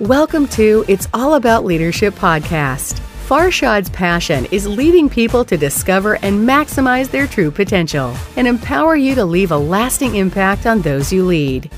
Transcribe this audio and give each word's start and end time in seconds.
Welcome 0.00 0.48
to 0.48 0.84
It's 0.88 1.06
All 1.14 1.34
About 1.34 1.64
Leadership 1.64 2.14
podcast. 2.14 2.98
Farshad's 3.28 3.88
passion 3.90 4.44
is 4.46 4.66
leading 4.66 5.08
people 5.08 5.44
to 5.44 5.56
discover 5.56 6.14
and 6.16 6.48
maximize 6.48 7.12
their 7.12 7.28
true 7.28 7.52
potential 7.52 8.12
and 8.36 8.48
empower 8.48 8.96
you 8.96 9.14
to 9.14 9.24
leave 9.24 9.52
a 9.52 9.56
lasting 9.56 10.16
impact 10.16 10.66
on 10.66 10.80
those 10.80 11.12
you 11.12 11.24
lead. 11.24 11.70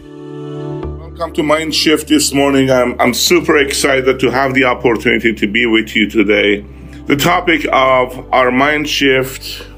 Welcome 0.00 1.34
to 1.34 1.42
Mind 1.42 1.74
Shift 1.74 2.08
this 2.08 2.32
morning. 2.32 2.70
I'm, 2.70 2.98
I'm 2.98 3.12
super 3.12 3.58
excited 3.58 4.18
to 4.20 4.30
have 4.30 4.54
the 4.54 4.64
opportunity 4.64 5.34
to 5.34 5.46
be 5.46 5.66
with 5.66 5.94
you 5.94 6.08
today. 6.08 6.62
The 7.04 7.16
topic 7.16 7.66
of 7.70 8.26
our 8.32 8.50
Mind 8.50 8.88
Shift 8.88 9.68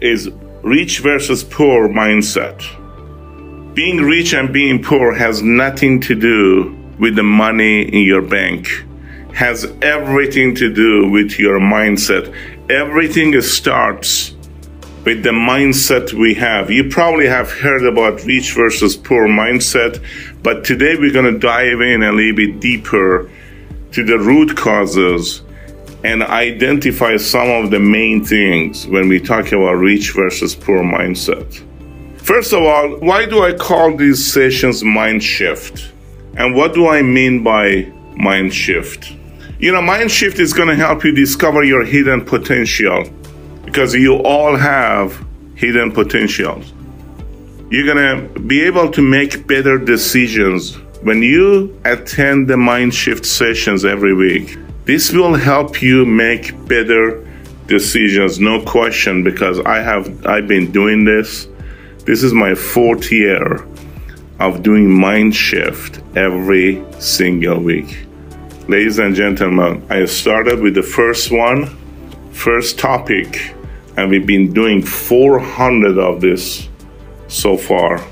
is 0.00 0.30
rich 0.62 1.00
versus 1.00 1.44
poor 1.44 1.90
mindset. 1.90 2.64
Being 3.74 3.98
rich 3.98 4.32
and 4.32 4.50
being 4.50 4.82
poor 4.82 5.12
has 5.12 5.42
nothing 5.42 6.00
to 6.00 6.14
do 6.14 6.75
with 6.98 7.16
the 7.16 7.22
money 7.22 7.82
in 7.82 8.02
your 8.02 8.22
bank 8.22 8.68
has 9.34 9.64
everything 9.82 10.54
to 10.54 10.72
do 10.72 11.10
with 11.10 11.38
your 11.38 11.60
mindset. 11.60 12.34
Everything 12.70 13.38
starts 13.42 14.34
with 15.04 15.22
the 15.22 15.30
mindset 15.30 16.12
we 16.14 16.34
have. 16.34 16.70
You 16.70 16.88
probably 16.88 17.26
have 17.26 17.50
heard 17.52 17.84
about 17.84 18.24
rich 18.24 18.54
versus 18.54 18.96
poor 18.96 19.28
mindset, 19.28 20.02
but 20.42 20.64
today 20.64 20.96
we're 20.96 21.12
going 21.12 21.32
to 21.32 21.38
dive 21.38 21.80
in 21.80 22.02
a 22.02 22.12
little 22.12 22.34
bit 22.34 22.60
deeper 22.60 23.30
to 23.92 24.04
the 24.04 24.18
root 24.18 24.56
causes 24.56 25.42
and 26.02 26.22
identify 26.22 27.16
some 27.16 27.48
of 27.50 27.70
the 27.70 27.80
main 27.80 28.24
things 28.24 28.86
when 28.86 29.08
we 29.08 29.20
talk 29.20 29.52
about 29.52 29.74
rich 29.74 30.12
versus 30.14 30.54
poor 30.54 30.82
mindset. 30.82 31.62
First 32.18 32.52
of 32.52 32.62
all, 32.62 32.96
why 32.98 33.26
do 33.26 33.44
I 33.44 33.52
call 33.52 33.96
these 33.96 34.32
sessions 34.32 34.82
mind 34.82 35.22
shift? 35.22 35.92
And 36.36 36.54
what 36.54 36.74
do 36.74 36.86
I 36.88 37.02
mean 37.02 37.42
by 37.42 37.90
mind 38.14 38.52
shift? 38.52 39.12
You 39.58 39.72
know, 39.72 39.80
mind 39.80 40.10
shift 40.10 40.38
is 40.38 40.52
going 40.52 40.68
to 40.68 40.76
help 40.76 41.02
you 41.02 41.12
discover 41.12 41.64
your 41.64 41.82
hidden 41.82 42.24
potential 42.24 43.04
because 43.64 43.94
you 43.94 44.16
all 44.16 44.54
have 44.54 45.24
hidden 45.54 45.92
potentials. 45.92 46.72
You're 47.70 47.86
going 47.92 48.34
to 48.34 48.40
be 48.40 48.62
able 48.62 48.90
to 48.92 49.00
make 49.00 49.46
better 49.46 49.78
decisions 49.78 50.76
when 51.02 51.22
you 51.22 51.80
attend 51.86 52.48
the 52.48 52.56
mind 52.58 52.94
shift 52.94 53.24
sessions 53.24 53.84
every 53.84 54.14
week. 54.14 54.58
This 54.84 55.12
will 55.12 55.34
help 55.34 55.80
you 55.80 56.04
make 56.04 56.52
better 56.68 57.26
decisions, 57.66 58.38
no 58.38 58.62
question, 58.64 59.24
because 59.24 59.58
I 59.60 59.78
have 59.78 60.26
I've 60.26 60.46
been 60.46 60.70
doing 60.70 61.04
this. 61.04 61.48
This 62.04 62.22
is 62.22 62.32
my 62.32 62.54
fourth 62.54 63.10
year 63.10 63.66
of 64.38 64.62
doing 64.62 64.90
mind 64.90 65.34
shift 65.34 66.00
every 66.16 66.84
single 66.98 67.58
week. 67.58 68.06
Ladies 68.68 68.98
and 68.98 69.14
gentlemen, 69.14 69.84
I 69.88 70.04
started 70.06 70.60
with 70.60 70.74
the 70.74 70.82
first 70.82 71.30
one, 71.30 71.66
first 72.32 72.78
topic, 72.78 73.54
and 73.96 74.10
we've 74.10 74.26
been 74.26 74.52
doing 74.52 74.82
400 74.82 75.98
of 75.98 76.20
this 76.20 76.68
so 77.28 77.56
far. 77.56 78.04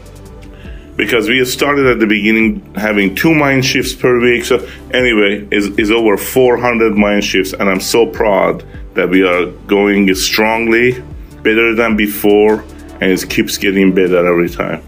Because 0.97 1.29
we 1.29 1.45
started 1.45 1.87
at 1.87 1.99
the 1.99 2.07
beginning 2.07 2.63
having 2.77 3.17
two 3.17 3.35
mind 3.35 3.65
shifts 3.65 3.93
per 3.93 4.21
week. 4.21 4.45
So, 4.45 4.67
anyway, 4.93 5.47
is 5.51 5.77
is 5.77 5.91
over 5.91 6.17
400 6.17 6.97
mind 6.97 7.25
shifts, 7.25 7.53
and 7.53 7.69
I'm 7.69 7.81
so 7.81 8.07
proud 8.07 8.65
that 8.95 9.09
we 9.09 9.25
are 9.25 9.47
going 9.67 10.15
strongly, 10.15 11.03
better 11.43 11.75
than 11.75 11.97
before, 11.97 12.65
and 13.01 13.11
it 13.11 13.29
keeps 13.29 13.59
getting 13.59 13.93
better 13.93 14.25
every 14.25 14.49
time. 14.49 14.81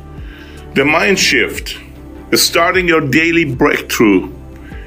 The 0.76 0.84
mind 0.84 1.18
shift 1.18 1.80
is 2.32 2.42
starting 2.42 2.86
your 2.86 3.00
daily 3.00 3.46
breakthrough. 3.46 4.30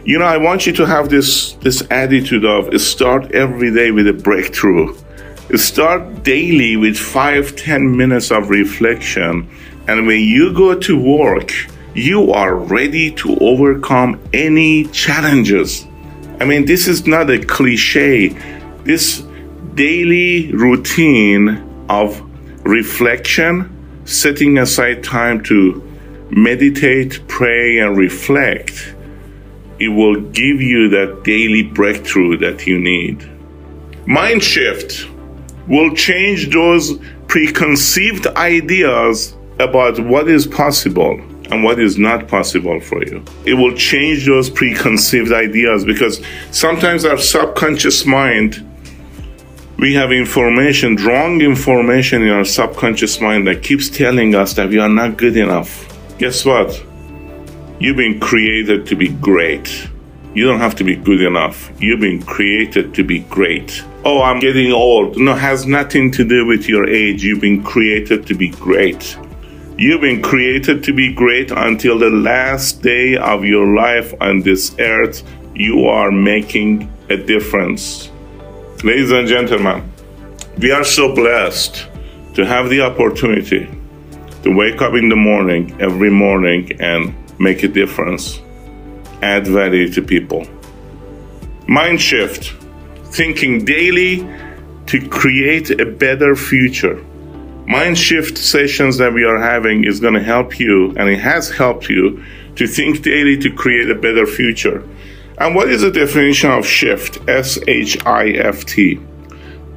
You 0.06 0.20
know, 0.20 0.26
I 0.26 0.38
want 0.38 0.68
you 0.68 0.73
to 0.73 0.86
have 0.86 1.09
this 1.09 1.54
this 1.64 1.82
attitude 1.90 2.45
of 2.45 2.80
start 2.80 3.32
every 3.32 3.73
day 3.73 3.90
with 3.90 4.08
a 4.08 4.14
breakthrough. 4.14 4.95
Start 5.55 6.22
daily 6.22 6.78
with 6.78 6.95
five, 6.95 7.55
ten 7.55 7.98
minutes 7.98 8.30
of 8.30 8.52
reflection. 8.52 9.49
And 9.88 10.05
when 10.05 10.22
you 10.22 10.54
go 10.54 10.78
to 10.80 10.95
work, 10.95 11.52
you 11.95 12.33
are 12.33 12.54
ready 12.54 13.10
to 13.23 13.36
overcome 13.39 14.22
any 14.32 14.86
challenges. 14.89 15.88
I 16.39 16.45
mean, 16.45 16.66
this 16.66 16.88
is 16.88 17.08
not 17.08 17.32
a 17.32 17.39
cliche. 17.44 18.28
This 18.83 19.23
daily 19.73 20.54
routine 20.54 21.66
of 21.89 22.22
reflection, 22.64 23.79
setting 24.09 24.58
aside 24.58 25.03
time 25.03 25.43
to 25.43 25.81
meditate, 26.31 27.20
pray, 27.27 27.80
and 27.80 27.95
reflect, 27.95 28.95
it 29.80 29.89
will 29.89 30.20
give 30.31 30.61
you 30.61 30.89
that 30.89 31.23
daily 31.23 31.64
breakthrough 31.64 32.37
that 32.37 32.65
you 32.65 32.80
need. 32.80 33.30
Mind 34.08 34.43
shift 34.43 35.08
will 35.67 35.93
change 35.95 36.49
those 36.49 36.99
preconceived 37.27 38.25
ideas 38.27 39.36
about 39.59 39.99
what 39.99 40.27
is 40.27 40.48
possible 40.48 41.21
and 41.52 41.64
what 41.64 41.80
is 41.80 41.98
not 41.98 42.27
possible 42.27 42.80
for 42.80 43.03
you. 43.05 43.23
It 43.45 43.53
will 43.53 43.75
change 43.75 44.25
those 44.25 44.49
preconceived 44.49 45.31
ideas 45.31 45.86
because 45.86 46.21
sometimes 46.52 47.05
our 47.05 47.17
subconscious 47.17 48.05
mind 48.05 48.65
we 49.80 49.94
have 49.94 50.12
information, 50.12 50.98
wrong 50.98 51.40
information 51.42 52.23
in 52.23 52.30
our 52.30 52.44
subconscious 52.44 53.22
mind 53.22 53.48
that 53.48 53.64
keeps 53.64 53.90
telling 53.90 54.36
us 54.36 54.54
that 54.56 54.70
we 54.70 54.78
are 54.78 54.90
not 54.90 55.16
good 55.16 55.38
enough. 55.38 55.88
Guess 56.17 56.44
what? 56.44 56.84
You've 57.80 57.95
been 57.95 58.20
created 58.20 58.86
to 58.88 58.95
be 58.98 59.08
great. 59.08 59.88
You 60.34 60.45
don't 60.45 60.60
have 60.60 60.76
to 60.76 60.84
be 60.84 60.98
good 60.98 61.22
enough. 61.22 61.72
You've 61.82 62.02
been 62.02 62.22
created 62.22 62.94
to 62.95 63.06
be 63.06 63.20
great. 63.20 63.82
Oh, 64.04 64.22
I'm 64.22 64.42
getting 64.42 64.73
old. 64.73 65.17
No, 65.17 65.34
has 65.34 65.66
nothing 65.66 66.11
to 66.11 66.26
do 66.26 66.46
with 66.46 66.67
your 66.67 66.86
age. 66.86 67.23
You've 67.23 67.42
been 67.42 67.64
created 67.64 68.28
to 68.28 68.34
be 68.36 68.50
great. 68.50 69.17
You've 69.78 70.02
been 70.02 70.22
created 70.22 70.84
to 70.84 70.94
be 70.94 71.14
great 71.14 71.52
until 71.52 71.98
the 71.98 72.10
last 72.10 72.82
day 72.82 73.16
of 73.16 73.46
your 73.46 73.73
life 73.73 74.14
on 74.20 74.42
this 74.42 74.76
earth. 74.78 75.23
You 75.56 75.86
are 75.86 76.11
making 76.11 76.92
a 77.10 77.16
difference. 77.16 78.11
Ladies 78.82 79.12
and 79.12 79.28
gentlemen, 79.28 79.92
we 80.58 80.72
are 80.72 80.86
so 80.86 81.14
blessed 81.14 81.86
to 82.34 82.45
have 82.45 82.70
the 82.70 82.80
opportunity 82.80 83.70
to 84.44 84.56
wake 84.56 84.82
up 84.82 84.94
in 84.94 85.10
the 85.10 85.17
morning 85.17 85.76
every 85.82 86.10
morning 86.10 86.72
and 86.80 87.14
make 87.42 87.62
a 87.64 87.67
difference, 87.67 88.40
add 89.22 89.45
value 89.45 89.92
to 89.92 90.02
people. 90.02 90.48
Mind 91.67 92.00
shift, 92.00 92.54
thinking 93.08 93.66
daily 93.66 94.20
to 94.86 95.06
create 95.10 95.72
a 95.72 95.86
better 95.86 96.34
future. 96.34 97.04
Mind 97.67 97.98
shift 97.98 98.38
sessions 98.38 98.98
that 98.98 99.11
we 99.11 99.26
are 99.26 99.40
having 99.40 99.84
is 99.84 100.00
going 100.00 100.14
to 100.14 100.23
help 100.23 100.58
you, 100.58 100.92
and 100.96 101.10
it 101.10 101.20
has 101.20 101.50
helped 101.50 101.90
you 101.90 102.23
to 102.56 102.66
think 102.66 103.02
daily 103.02 103.38
to 103.40 103.52
create 103.52 103.92
a 103.92 103.96
better 103.96 104.26
future. 104.26 104.88
And 105.39 105.55
what 105.55 105.70
is 105.70 105.82
the 105.82 105.92
definition 105.92 106.52
of 106.52 106.66
shift? 106.66 107.20
S 107.30 107.58
H 107.67 108.05
I 108.05 108.30
F 108.32 108.66
T. 108.66 109.00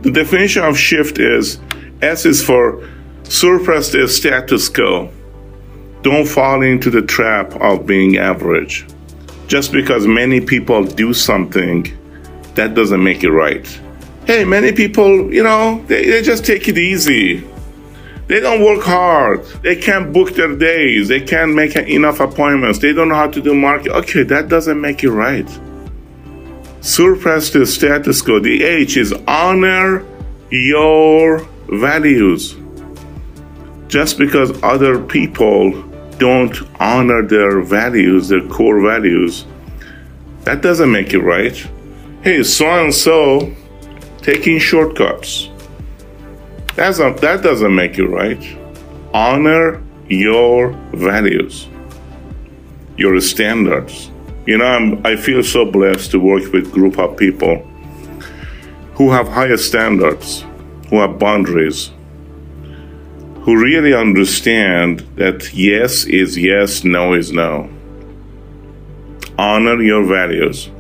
The 0.03 0.11
definition 0.11 0.65
of 0.65 0.77
shift 0.77 1.19
is 1.19 1.61
S 2.03 2.27
is 2.27 2.45
for 2.45 2.89
surpass 3.23 3.91
the 3.91 4.09
status 4.09 4.69
quo. 4.69 5.11
Don't 6.03 6.27
fall 6.27 6.63
into 6.63 6.91
the 6.91 7.03
trap 7.03 7.55
of 7.61 7.87
being 7.87 8.19
average. 8.19 8.85
Just 9.47 9.71
because 9.71 10.07
many 10.07 10.41
people 10.41 10.85
do 10.85 11.15
something, 11.15 11.87
that 12.57 12.75
doesn't 12.75 13.03
make 13.03 13.23
it 13.23 13.31
right. 13.31 13.67
Hey, 14.27 14.45
many 14.45 14.73
people, 14.73 15.33
you 15.33 15.43
know, 15.43 15.85
they, 15.87 16.07
they 16.07 16.23
just 16.23 16.45
take 16.45 16.67
it 16.69 16.77
easy. 16.77 17.49
They 18.33 18.41
don't 18.41 18.65
work 18.65 18.83
hard. 18.83 19.45
They 19.63 19.77
can't 19.77 20.11
book 20.11 20.31
their 20.37 20.57
days. 20.57 21.09
They 21.09 21.21
can't 21.21 21.55
make 21.55 21.77
enough 21.77 22.19
appointments. 22.19 22.79
They 22.79 22.95
don't 22.95 23.11
know 23.11 23.15
how 23.15 23.31
to 23.31 23.43
do 23.43 23.53
market. 23.53 23.93
Okay, 23.93 24.23
that 24.23 24.49
doesn't 24.49 24.81
make 24.81 25.05
it 25.05 25.11
right. 25.11 25.47
Surpass 26.81 27.51
the 27.51 27.67
status 27.67 28.23
quo. 28.23 28.41
The 28.41 28.63
H 28.65 28.97
is 28.97 29.13
honor 29.29 30.03
your 30.49 31.47
values. 31.69 32.57
Just 33.89 34.17
because 34.17 34.51
other 34.63 34.99
people 34.99 35.83
don't 36.17 36.57
honor 36.81 37.21
their 37.21 37.61
values, 37.61 38.29
their 38.29 38.49
core 38.49 38.81
values, 38.81 39.45
that 40.45 40.63
doesn't 40.63 40.91
make 40.91 41.13
it 41.13 41.21
right. 41.21 41.69
Hey, 42.23 42.43
so 42.45 42.65
and 42.65 42.95
so 42.95 43.55
taking 44.23 44.59
shortcuts 44.59 45.51
that's 46.75 46.99
not, 46.99 47.21
that 47.21 47.43
doesn't 47.43 47.75
make 47.75 47.97
you 47.97 48.07
right. 48.07 48.43
Honor 49.13 49.83
your 50.09 50.73
values, 50.93 51.69
your 52.97 53.21
standards. 53.21 54.11
You 54.47 54.59
know, 54.59 54.65
I'm, 54.65 55.07
I 55.07 55.17
feel 55.17 55.43
so 55.43 55.65
blessed 55.71 56.11
to 56.13 56.19
work 56.21 56.53
with 56.53 56.73
group 56.73 56.99
of 56.99 57.17
people 57.17 57.59
who 58.95 59.11
have 59.11 59.29
higher 59.29 59.57
standards, 59.57 60.45
who 60.89 61.01
have 61.01 61.19
boundaries, 61.19 61.91
who 63.43 63.61
really 63.61 63.95
understand 63.95 65.01
that 65.17 65.53
yes 65.53 66.05
is 66.05 66.39
yes, 66.39 66.85
no 66.85 67.13
is 67.13 67.33
no. 67.33 67.69
honor 69.39 69.83
your 69.83 70.05
values. 70.05 70.71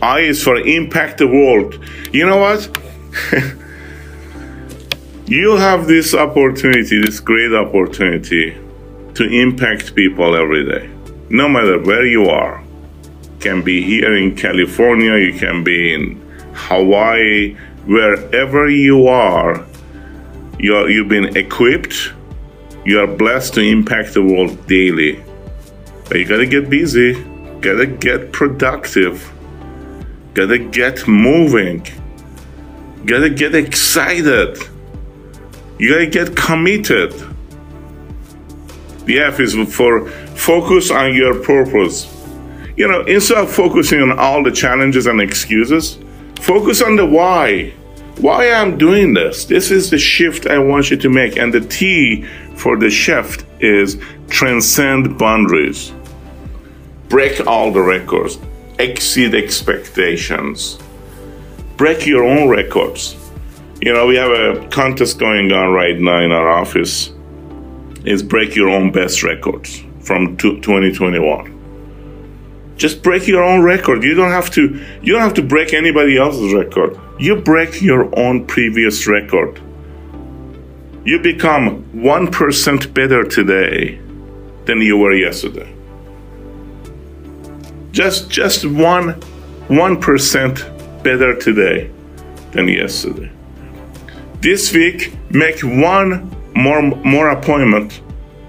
I 0.00 0.20
is 0.20 0.42
for 0.42 0.56
impact 0.56 1.18
the 1.18 1.28
world. 1.28 1.78
You 2.12 2.26
know 2.26 2.38
what? 2.38 2.68
you 5.28 5.56
have 5.56 5.86
this 5.86 6.14
opportunity, 6.14 7.02
this 7.02 7.20
great 7.20 7.52
opportunity 7.52 8.56
to 9.12 9.24
impact 9.28 9.94
people 9.94 10.34
every 10.34 10.64
day, 10.64 10.88
no 11.28 11.46
matter 11.46 11.78
where 11.78 12.06
you 12.06 12.24
are. 12.30 12.62
You 12.62 13.38
can 13.38 13.62
be 13.62 13.82
here 13.82 14.16
in 14.16 14.34
California, 14.34 15.18
you 15.18 15.38
can 15.38 15.62
be 15.62 15.92
in 15.92 16.18
Hawaii, 16.54 17.54
wherever 17.84 18.70
you 18.70 19.06
are, 19.08 19.66
you're, 20.58 20.88
you've 20.88 21.10
been 21.10 21.36
equipped, 21.36 22.14
you 22.86 22.98
are 22.98 23.06
blessed 23.06 23.52
to 23.54 23.60
impact 23.60 24.14
the 24.14 24.22
world 24.22 24.66
daily. 24.66 25.22
But 26.08 26.20
you 26.20 26.24
gotta 26.24 26.46
get 26.46 26.70
busy, 26.70 27.22
gotta 27.60 27.84
get 27.84 28.32
productive, 28.32 29.30
gotta 30.32 30.58
get 30.58 31.06
moving, 31.06 31.86
gotta 33.04 33.28
get 33.28 33.54
excited, 33.54 34.56
you 35.78 35.92
gotta 35.92 36.06
get 36.06 36.36
committed. 36.36 37.12
The 39.04 39.20
F 39.20 39.40
is 39.40 39.54
for 39.74 40.08
focus 40.36 40.90
on 40.90 41.14
your 41.14 41.42
purpose. 41.42 42.14
You 42.76 42.88
know, 42.88 43.00
instead 43.02 43.38
of 43.38 43.50
focusing 43.50 44.00
on 44.00 44.18
all 44.18 44.42
the 44.42 44.52
challenges 44.52 45.06
and 45.06 45.20
excuses, 45.20 45.98
focus 46.40 46.82
on 46.82 46.96
the 46.96 47.06
why 47.06 47.72
why 48.20 48.50
I'm 48.50 48.76
doing 48.78 49.14
this. 49.14 49.44
This 49.44 49.70
is 49.70 49.90
the 49.90 49.98
shift 49.98 50.46
I 50.46 50.58
want 50.58 50.90
you 50.90 50.96
to 50.96 51.08
make. 51.08 51.36
And 51.36 51.54
the 51.54 51.60
T 51.60 52.24
for 52.56 52.76
the 52.76 52.90
shift 52.90 53.46
is 53.60 53.96
transcend 54.28 55.18
boundaries, 55.18 55.92
break 57.08 57.46
all 57.46 57.72
the 57.72 57.80
records, 57.80 58.38
exceed 58.78 59.34
expectations, 59.34 60.78
break 61.76 62.06
your 62.06 62.24
own 62.24 62.48
records. 62.48 63.17
You 63.80 63.92
know, 63.92 64.06
we 64.06 64.16
have 64.16 64.30
a 64.30 64.68
contest 64.68 65.18
going 65.18 65.52
on 65.52 65.72
right 65.72 65.98
now 65.98 66.20
in 66.20 66.32
our 66.32 66.48
office. 66.48 67.12
Is 68.04 68.22
break 68.22 68.54
your 68.56 68.68
own 68.68 68.90
best 68.92 69.22
records 69.22 69.82
from 70.00 70.36
2021 70.38 71.56
just 72.76 73.02
break 73.02 73.26
your 73.26 73.42
own 73.42 73.60
record 73.60 74.04
you 74.04 74.14
don't 74.14 74.30
have 74.30 74.48
to 74.50 74.80
you 75.02 75.12
don't 75.12 75.20
have 75.20 75.34
to 75.34 75.42
break 75.42 75.74
anybody 75.74 76.16
else's 76.16 76.54
record 76.54 76.96
you 77.18 77.34
break 77.34 77.82
your 77.82 78.16
own 78.16 78.46
previous 78.46 79.08
record. 79.08 79.60
You 81.04 81.18
become 81.18 81.82
1% 81.92 82.94
better 82.94 83.24
today 83.24 83.98
than 84.66 84.80
you 84.80 84.96
were 84.96 85.14
yesterday. 85.14 85.74
Just 87.90 88.30
just 88.30 88.64
1 88.64 89.20
1% 89.68 91.02
better 91.02 91.34
today 91.34 91.90
than 92.52 92.68
yesterday. 92.68 93.30
This 94.40 94.72
week 94.72 95.12
make 95.30 95.60
one 95.62 96.30
more 96.54 96.80
more 96.82 97.30
appointment 97.30 98.00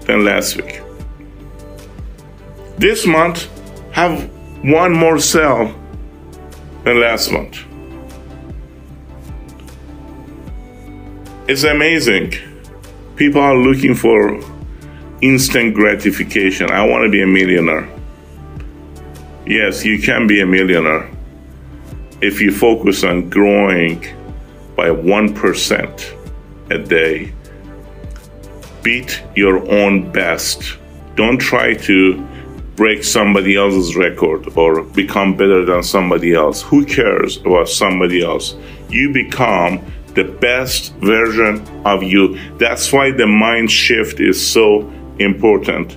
than 0.06 0.24
last 0.24 0.56
week. 0.56 0.80
This 2.78 3.06
month 3.06 3.48
have 3.90 4.30
one 4.62 4.92
more 4.92 5.18
sale 5.18 5.74
than 6.84 7.00
last 7.00 7.32
month. 7.32 7.64
It's 11.48 11.64
amazing. 11.64 12.34
People 13.16 13.40
are 13.40 13.56
looking 13.56 13.96
for 13.96 14.40
instant 15.22 15.74
gratification. 15.74 16.70
I 16.70 16.86
want 16.86 17.02
to 17.02 17.10
be 17.10 17.20
a 17.20 17.26
millionaire. 17.26 17.88
Yes, 19.44 19.84
you 19.84 20.00
can 20.00 20.28
be 20.28 20.40
a 20.40 20.46
millionaire 20.46 21.10
if 22.20 22.40
you 22.40 22.52
focus 22.52 23.02
on 23.02 23.28
growing 23.28 24.06
by 24.80 24.88
1% 24.88 26.70
a 26.70 26.78
day. 26.78 27.30
Beat 28.82 29.22
your 29.36 29.58
own 29.70 30.10
best. 30.10 30.78
Don't 31.16 31.36
try 31.36 31.74
to 31.74 32.26
break 32.76 33.04
somebody 33.04 33.56
else's 33.56 33.94
record 33.94 34.56
or 34.56 34.82
become 34.82 35.36
better 35.36 35.66
than 35.66 35.82
somebody 35.82 36.32
else. 36.32 36.62
Who 36.62 36.86
cares 36.86 37.36
about 37.44 37.68
somebody 37.68 38.22
else? 38.24 38.56
You 38.88 39.12
become 39.12 39.84
the 40.14 40.24
best 40.24 40.94
version 40.94 41.56
of 41.84 42.02
you. 42.02 42.38
That's 42.56 42.90
why 42.90 43.10
the 43.10 43.26
mind 43.26 43.70
shift 43.70 44.18
is 44.18 44.38
so 44.40 44.90
important. 45.18 45.94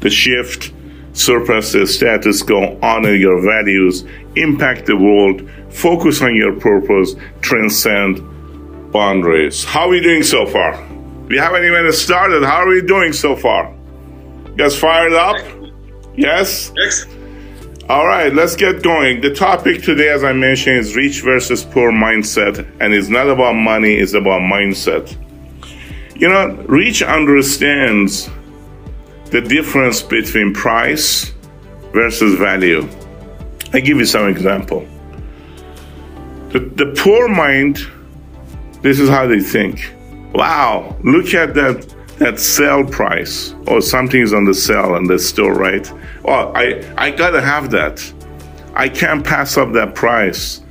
The 0.00 0.10
shift 0.10 0.72
surpass 1.12 1.70
the 1.70 1.86
status 1.86 2.42
quo, 2.42 2.76
honor 2.82 3.14
your 3.14 3.40
values, 3.40 4.04
impact 4.36 4.86
the 4.86 4.96
world, 4.96 5.48
focus 5.70 6.22
on 6.22 6.34
your 6.34 6.58
purpose, 6.58 7.14
transcend 7.40 8.20
boundaries. 8.92 9.64
How 9.64 9.82
are 9.82 9.88
we 9.88 10.00
doing 10.00 10.22
so 10.22 10.46
far? 10.46 10.82
We 11.28 11.36
haven't 11.36 11.64
even 11.64 11.90
started. 11.92 12.44
How 12.44 12.58
are 12.58 12.68
we 12.68 12.82
doing 12.82 13.12
so 13.12 13.34
far? 13.34 13.74
You 14.46 14.54
guys 14.56 14.78
fired 14.78 15.12
up? 15.12 15.36
Yes? 16.14 16.72
Yes. 16.76 17.06
All 17.88 18.06
right, 18.06 18.34
let's 18.34 18.56
get 18.56 18.82
going. 18.82 19.20
The 19.20 19.32
topic 19.32 19.82
today, 19.82 20.08
as 20.08 20.24
I 20.24 20.32
mentioned, 20.32 20.78
is 20.78 20.96
rich 20.96 21.22
versus 21.22 21.64
poor 21.64 21.92
mindset. 21.92 22.66
And 22.80 22.92
it's 22.92 23.08
not 23.08 23.28
about 23.28 23.52
money, 23.54 23.94
it's 23.94 24.14
about 24.14 24.40
mindset. 24.40 25.16
You 26.16 26.28
know, 26.28 26.54
rich 26.66 27.02
understands 27.02 28.28
the 29.26 29.40
difference 29.40 30.02
between 30.02 30.54
price 30.54 31.32
versus 31.92 32.38
value. 32.38 32.88
I 33.76 33.80
give 33.80 33.98
you 33.98 34.06
some 34.06 34.26
example. 34.26 34.88
The, 36.48 36.60
the 36.60 36.94
poor 36.96 37.28
mind, 37.28 37.86
this 38.80 38.98
is 38.98 39.10
how 39.10 39.26
they 39.26 39.40
think. 39.40 39.92
Wow, 40.32 40.96
look 41.04 41.34
at 41.34 41.52
that 41.54 41.94
that 42.16 42.40
sale 42.40 42.86
price 42.86 43.54
or 43.66 43.82
something 43.82 44.22
is 44.22 44.32
on 44.32 44.46
the 44.46 44.54
sale 44.54 44.96
in 44.96 45.04
the 45.04 45.18
store, 45.18 45.52
right? 45.52 45.92
Oh, 46.24 46.50
I, 46.54 46.90
I 46.96 47.10
gotta 47.10 47.42
have 47.42 47.70
that. 47.72 48.00
I 48.74 48.88
can't 48.88 49.22
pass 49.22 49.58
up 49.58 49.74
that 49.74 49.94
price. 49.94 50.62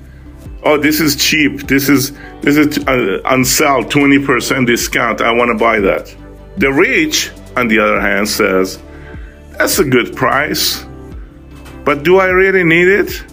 Oh, 0.64 0.80
this 0.80 1.00
is 1.00 1.16
cheap. 1.16 1.68
This 1.68 1.90
is 1.90 2.12
this 2.42 2.58
is 2.58 2.80
uh, 2.88 3.22
on 3.26 3.46
sale, 3.46 3.84
20% 3.84 4.66
discount. 4.66 5.22
I 5.22 5.32
want 5.32 5.50
to 5.50 5.58
buy 5.60 5.80
that. 5.80 6.16
The 6.58 6.74
rich, 6.74 7.30
on 7.56 7.68
the 7.68 7.78
other 7.78 8.02
hand, 8.02 8.28
says, 8.28 8.82
that's 9.52 9.78
a 9.78 9.86
good 9.86 10.16
price. 10.16 10.84
But 11.86 12.04
do 12.04 12.18
I 12.18 12.28
really 12.28 12.64
need 12.64 12.88
it? 12.88 13.24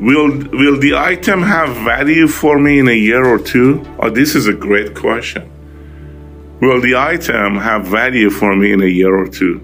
Will 0.00 0.28
will 0.50 0.78
the 0.78 0.94
item 0.96 1.42
have 1.42 1.76
value 1.84 2.26
for 2.26 2.58
me 2.58 2.80
in 2.80 2.88
a 2.88 2.98
year 3.08 3.24
or 3.24 3.38
two? 3.38 3.84
Oh, 4.00 4.10
this 4.10 4.34
is 4.34 4.48
a 4.48 4.52
great 4.52 4.96
question. 4.96 5.48
Will 6.60 6.80
the 6.80 6.96
item 6.96 7.56
have 7.56 7.86
value 7.86 8.28
for 8.30 8.56
me 8.56 8.72
in 8.72 8.82
a 8.82 8.86
year 8.86 9.14
or 9.14 9.28
two? 9.28 9.60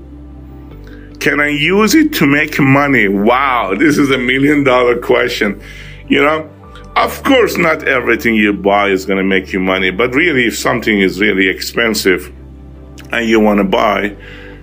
Can 1.20 1.40
I 1.40 1.48
use 1.48 1.94
it 1.94 2.12
to 2.14 2.26
make 2.26 2.60
money? 2.60 3.08
Wow, 3.08 3.74
this 3.76 3.98
is 3.98 4.10
a 4.10 4.18
million 4.18 4.62
dollar 4.62 4.96
question. 4.98 5.60
You 6.08 6.22
know, 6.22 6.50
of 6.94 7.22
course, 7.24 7.56
not 7.56 7.82
everything 7.88 8.34
you 8.34 8.52
buy 8.52 8.88
is 8.88 9.04
going 9.04 9.18
to 9.18 9.24
make 9.24 9.52
you 9.52 9.60
money, 9.60 9.90
but 9.90 10.14
really, 10.14 10.46
if 10.46 10.56
something 10.56 11.00
is 11.00 11.20
really 11.20 11.48
expensive 11.48 12.32
and 13.10 13.28
you 13.28 13.40
want 13.40 13.58
to 13.58 13.64
buy, 13.64 14.16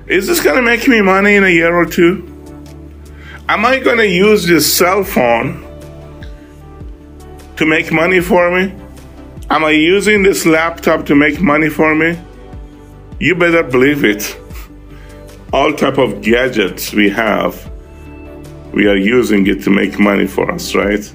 is 0.07 0.27
this 0.27 0.41
going 0.41 0.57
to 0.57 0.61
make 0.61 0.87
me 0.87 1.01
money 1.01 1.35
in 1.35 1.43
a 1.43 1.49
year 1.49 1.73
or 1.73 1.85
two? 1.85 2.29
Am 3.47 3.65
I 3.65 3.79
going 3.79 3.97
to 3.97 4.07
use 4.07 4.45
this 4.45 4.71
cell 4.71 5.03
phone 5.03 5.61
to 7.55 7.65
make 7.65 7.91
money 7.91 8.19
for 8.19 8.51
me? 8.51 8.73
Am 9.49 9.63
I 9.63 9.71
using 9.71 10.23
this 10.23 10.45
laptop 10.45 11.05
to 11.05 11.15
make 11.15 11.39
money 11.39 11.69
for 11.69 11.95
me? 11.95 12.19
You 13.19 13.35
better 13.35 13.63
believe 13.63 14.03
it. 14.03 14.37
All 15.53 15.71
type 15.73 15.97
of 15.97 16.21
gadgets 16.21 16.93
we 16.93 17.09
have, 17.09 17.71
we 18.73 18.87
are 18.87 18.97
using 18.97 19.45
it 19.47 19.61
to 19.63 19.69
make 19.69 19.99
money 19.99 20.25
for 20.25 20.51
us, 20.51 20.73
right? 20.73 21.13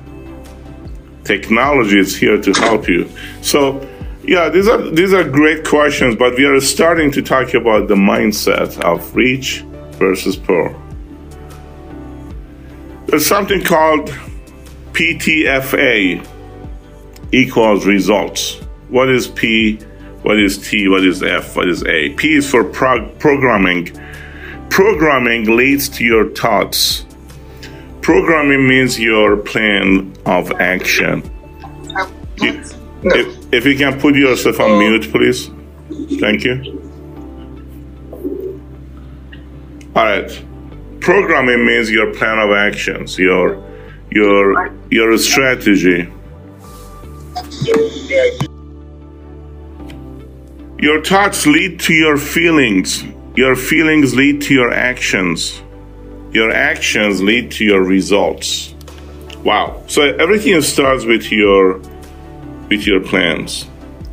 Technology 1.24 1.98
is 1.98 2.16
here 2.16 2.40
to 2.40 2.52
help 2.52 2.88
you. 2.88 3.10
So, 3.42 3.80
yeah, 4.28 4.50
these 4.50 4.68
are 4.68 4.90
these 4.90 5.14
are 5.14 5.24
great 5.24 5.64
questions, 5.64 6.14
but 6.14 6.36
we 6.36 6.44
are 6.44 6.60
starting 6.60 7.10
to 7.12 7.22
talk 7.22 7.54
about 7.54 7.88
the 7.88 7.94
mindset 7.94 8.78
of 8.80 9.16
rich 9.16 9.62
versus 9.92 10.36
poor. 10.36 10.76
There's 13.06 13.24
something 13.24 13.64
called 13.64 14.10
PTFA 14.92 16.26
equals 17.32 17.86
results. 17.86 18.60
What 18.90 19.08
is 19.08 19.28
P? 19.28 19.76
What 20.20 20.38
is 20.38 20.58
T? 20.58 20.88
What 20.88 21.06
is 21.06 21.22
F? 21.22 21.56
What 21.56 21.66
is 21.66 21.82
A? 21.84 22.10
P 22.10 22.34
is 22.34 22.50
for 22.50 22.64
prog- 22.64 23.18
programming. 23.18 23.98
Programming 24.68 25.56
leads 25.56 25.88
to 25.88 26.04
your 26.04 26.28
thoughts. 26.34 27.06
Programming 28.02 28.68
means 28.68 29.00
your 29.00 29.38
plan 29.38 30.14
of 30.26 30.52
action. 30.60 31.22
If, 33.02 33.52
if 33.52 33.64
you 33.64 33.76
can 33.76 34.00
put 34.00 34.16
yourself 34.16 34.60
on 34.60 34.72
oh. 34.72 34.78
mute, 34.78 35.10
please. 35.10 35.50
Thank 36.20 36.44
you. 36.44 36.82
All 39.94 40.04
right. 40.04 40.44
Programming 41.00 41.64
means 41.64 41.90
your 41.90 42.12
plan 42.14 42.38
of 42.38 42.50
actions, 42.50 43.18
your 43.18 43.64
your 44.10 44.72
your 44.90 45.16
strategy. 45.18 46.12
Your 50.78 51.02
thoughts 51.04 51.46
lead 51.46 51.80
to 51.80 51.94
your 51.94 52.16
feelings. 52.16 53.04
Your 53.36 53.56
feelings 53.56 54.14
lead 54.14 54.42
to 54.42 54.54
your 54.54 54.72
actions. 54.72 55.62
Your 56.32 56.52
actions 56.52 57.22
lead 57.22 57.50
to 57.52 57.64
your 57.64 57.82
results. 57.82 58.74
Wow. 59.44 59.82
So 59.86 60.02
everything 60.16 60.60
starts 60.62 61.04
with 61.04 61.32
your 61.32 61.80
with 62.68 62.86
your 62.86 63.00
plans. 63.00 63.66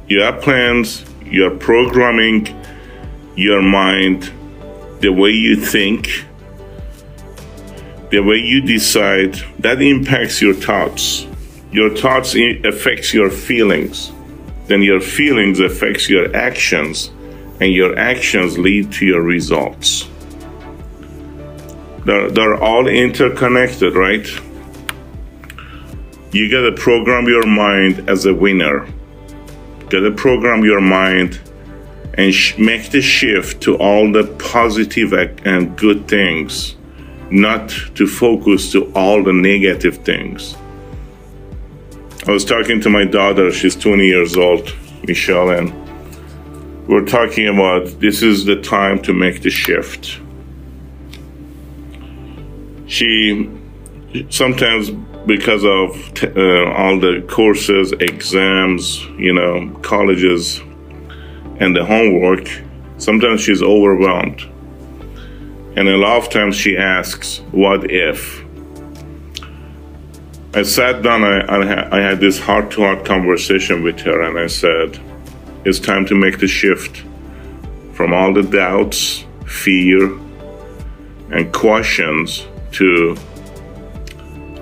You 0.08 0.22
have 0.22 0.42
plans, 0.42 1.06
you're 1.24 1.58
programming 1.58 2.48
your 3.36 3.62
mind 3.62 4.32
the 5.00 5.10
way 5.10 5.32
you 5.32 5.56
think, 5.56 6.26
the 8.12 8.20
way 8.20 8.38
you 8.38 8.62
decide, 8.62 9.36
that 9.60 9.82
impacts 9.82 10.42
your 10.42 10.54
thoughts. 10.54 11.28
Your 11.72 11.96
thoughts 11.96 12.36
affects 12.64 13.14
your 13.14 13.30
feelings 13.30 14.12
then 14.68 14.82
your 14.82 15.00
feelings 15.00 15.60
affects 15.60 16.10
your 16.10 16.36
actions 16.36 17.12
and 17.62 17.72
your 17.72 17.98
actions 17.98 18.58
lead 18.58 18.92
to 18.92 19.06
your 19.06 19.22
results 19.22 20.08
they're, 22.06 22.30
they're 22.32 22.62
all 22.62 22.88
interconnected 22.88 23.96
right 23.96 24.28
you 26.36 26.50
gotta 26.50 26.72
program 26.72 27.26
your 27.28 27.46
mind 27.46 28.10
as 28.10 28.26
a 28.26 28.34
winner 28.34 28.88
gotta 29.90 30.12
program 30.12 30.64
your 30.64 30.82
mind 30.82 31.40
and 32.16 32.34
sh- 32.34 32.58
make 32.58 32.92
the 32.92 33.02
shift 33.02 33.62
to 33.62 33.76
all 33.78 34.12
the 34.12 34.24
positive 34.40 35.14
and 35.14 35.78
good 35.78 36.08
things 36.08 36.76
not 37.32 37.70
to 37.96 38.06
focus 38.08 38.72
to 38.72 38.92
all 38.94 39.24
the 39.24 39.34
negative 39.34 39.98
things 39.98 40.56
I 42.28 42.32
was 42.32 42.44
talking 42.44 42.82
to 42.82 42.90
my 42.90 43.06
daughter, 43.06 43.52
she's 43.52 43.76
20 43.76 44.04
years 44.04 44.36
old, 44.36 44.76
Michelle, 45.06 45.52
and 45.52 45.72
we're 46.88 47.06
talking 47.06 47.48
about 47.48 48.00
this 48.00 48.24
is 48.24 48.46
the 48.46 48.60
time 48.60 49.00
to 49.04 49.14
make 49.14 49.44
the 49.44 49.52
shift. 49.52 50.20
She 52.88 53.48
sometimes, 54.30 54.90
because 55.26 55.64
of 55.64 56.14
t- 56.14 56.28
uh, 56.28 56.72
all 56.74 57.00
the 57.00 57.26
courses, 57.28 57.92
exams, 57.94 59.04
you 59.18 59.34
know, 59.34 59.70
colleges, 59.82 60.62
and 61.60 61.76
the 61.76 61.86
homework, 61.86 62.48
sometimes 62.98 63.42
she's 63.42 63.64
overwhelmed. 63.64 64.42
And 65.78 65.90
a 65.90 65.98
lot 65.98 66.18
of 66.18 66.30
times 66.30 66.56
she 66.56 66.78
asks, 66.78 67.40
What 67.52 67.92
if? 67.92 68.44
I 70.54 70.64
sat 70.64 71.02
down, 71.02 71.24
I, 71.24 71.40
I, 71.40 71.98
I 71.98 72.02
had 72.02 72.20
this 72.20 72.40
heart 72.40 72.72
to 72.72 72.82
heart 72.82 73.04
conversation 73.04 73.84
with 73.84 74.00
her, 74.02 74.22
and 74.22 74.40
I 74.40 74.48
said, 74.48 75.00
It's 75.66 75.80
time 75.80 76.06
to 76.06 76.16
make 76.16 76.40
the 76.40 76.48
shift 76.48 77.04
from 77.94 78.14
all 78.14 78.34
the 78.34 78.44
doubts, 78.44 79.26
fear, 79.46 80.12
and 81.32 81.52
questions 81.52 82.46
to 82.74 83.18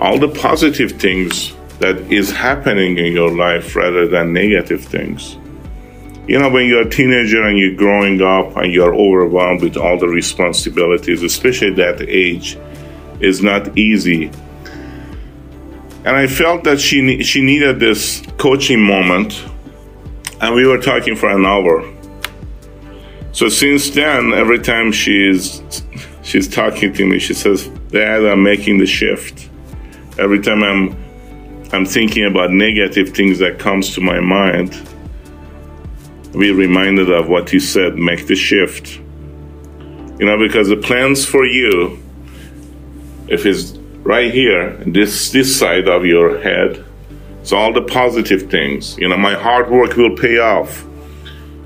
all 0.03 0.19
the 0.19 0.27
positive 0.27 0.91
things 0.91 1.53
that 1.79 1.97
is 2.11 2.29
happening 2.29 2.99
in 2.99 3.11
your 3.11 3.31
life 3.31 3.75
rather 3.75 4.07
than 4.07 4.33
negative 4.33 4.85
things. 4.85 5.37
You 6.27 6.37
know, 6.39 6.49
when 6.49 6.67
you're 6.67 6.87
a 6.87 6.89
teenager 6.89 7.41
and 7.41 7.57
you're 7.57 7.75
growing 7.75 8.21
up 8.21 8.55
and 8.55 8.71
you're 8.71 8.93
overwhelmed 8.93 9.61
with 9.61 9.77
all 9.77 9.97
the 9.97 10.07
responsibilities, 10.07 11.23
especially 11.23 11.71
that 11.71 12.01
age, 12.01 12.57
is 13.19 13.41
not 13.41 13.75
easy 13.77 14.29
and 16.05 16.17
I 16.17 16.27
felt 16.27 16.65
that 16.65 16.79
she 16.79 17.23
she 17.23 17.41
needed 17.41 17.79
this 17.79 18.21
coaching 18.37 18.81
moment, 18.81 19.41
and 20.41 20.53
we 20.53 20.67
were 20.67 20.77
talking 20.77 21.15
for 21.15 21.29
an 21.29 21.45
hour. 21.45 21.89
So 23.31 23.47
since 23.49 23.89
then, 23.89 24.33
every 24.33 24.59
time 24.59 24.91
she's 24.91 25.61
she's 26.23 26.47
talking 26.47 26.93
to 26.93 27.05
me, 27.05 27.19
she 27.19 27.33
says, 27.33 27.67
"Dad, 27.89 28.25
I'm 28.25 28.43
making 28.43 28.79
the 28.79 28.85
shift." 28.85 29.49
Every 30.17 30.41
time 30.41 30.63
I'm 30.63 31.03
I'm 31.73 31.85
thinking 31.85 32.25
about 32.25 32.51
negative 32.51 33.09
things 33.09 33.39
that 33.39 33.57
comes 33.57 33.95
to 33.95 34.01
my 34.01 34.19
mind, 34.19 34.71
be 36.33 36.51
reminded 36.51 37.11
of 37.11 37.29
what 37.29 37.51
you 37.51 37.59
said. 37.59 37.95
Make 37.95 38.27
the 38.27 38.35
shift. 38.35 38.99
You 40.19 40.27
know, 40.27 40.37
because 40.37 40.67
the 40.69 40.77
plans 40.77 41.25
for 41.25 41.45
you, 41.45 41.97
if 43.27 43.47
it's 43.47 43.71
right 44.03 44.31
here, 44.31 44.73
this 44.85 45.31
this 45.31 45.57
side 45.57 45.87
of 45.87 46.05
your 46.05 46.39
head. 46.39 46.85
So 47.41 47.57
all 47.57 47.73
the 47.73 47.81
positive 47.81 48.49
things, 48.49 48.97
you 48.97 49.09
know, 49.09 49.17
my 49.17 49.33
hard 49.33 49.69
work 49.69 49.97
will 49.97 50.15
pay 50.15 50.37
off. 50.37 50.85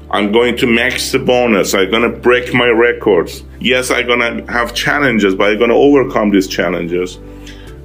I'm 0.09 0.31
going 0.31 0.55
to 0.57 0.67
max 0.67 1.11
the 1.11 1.19
bonus. 1.19 1.73
I'm 1.73 1.91
going 1.91 2.09
to 2.09 2.17
break 2.17 2.53
my 2.53 2.67
records. 2.67 3.43
Yes, 3.59 3.91
I'm 3.91 4.07
going 4.07 4.19
to 4.19 4.51
have 4.51 4.73
challenges, 4.73 5.35
but 5.35 5.51
I'm 5.51 5.57
going 5.57 5.69
to 5.69 5.75
overcome 5.75 6.29
these 6.31 6.47
challenges. 6.47 7.19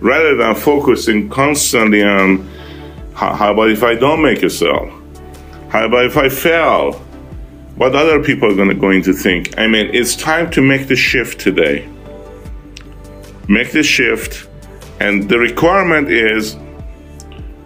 Rather 0.02 0.36
than 0.36 0.54
focusing 0.54 1.28
constantly 1.28 2.02
on 2.02 2.46
how, 3.14 3.52
about 3.52 3.70
if 3.70 3.82
I 3.82 3.94
don't 3.94 4.22
make 4.22 4.42
a 4.42 4.50
sale? 4.50 4.90
How 5.70 5.86
about 5.86 6.04
if 6.04 6.16
I 6.16 6.28
fail? 6.28 6.92
What 7.76 7.94
other 7.94 8.22
people 8.22 8.50
are 8.50 8.66
to, 8.68 8.74
going 8.74 9.02
to 9.04 9.12
think? 9.12 9.58
I 9.58 9.66
mean, 9.66 9.94
it's 9.94 10.14
time 10.14 10.50
to 10.50 10.60
make 10.60 10.88
the 10.88 10.96
shift 10.96 11.40
today 11.40 11.88
make 13.48 13.72
the 13.72 13.82
shift, 13.82 14.48
and 15.00 15.28
the 15.28 15.38
requirement 15.38 16.10
is 16.10 16.56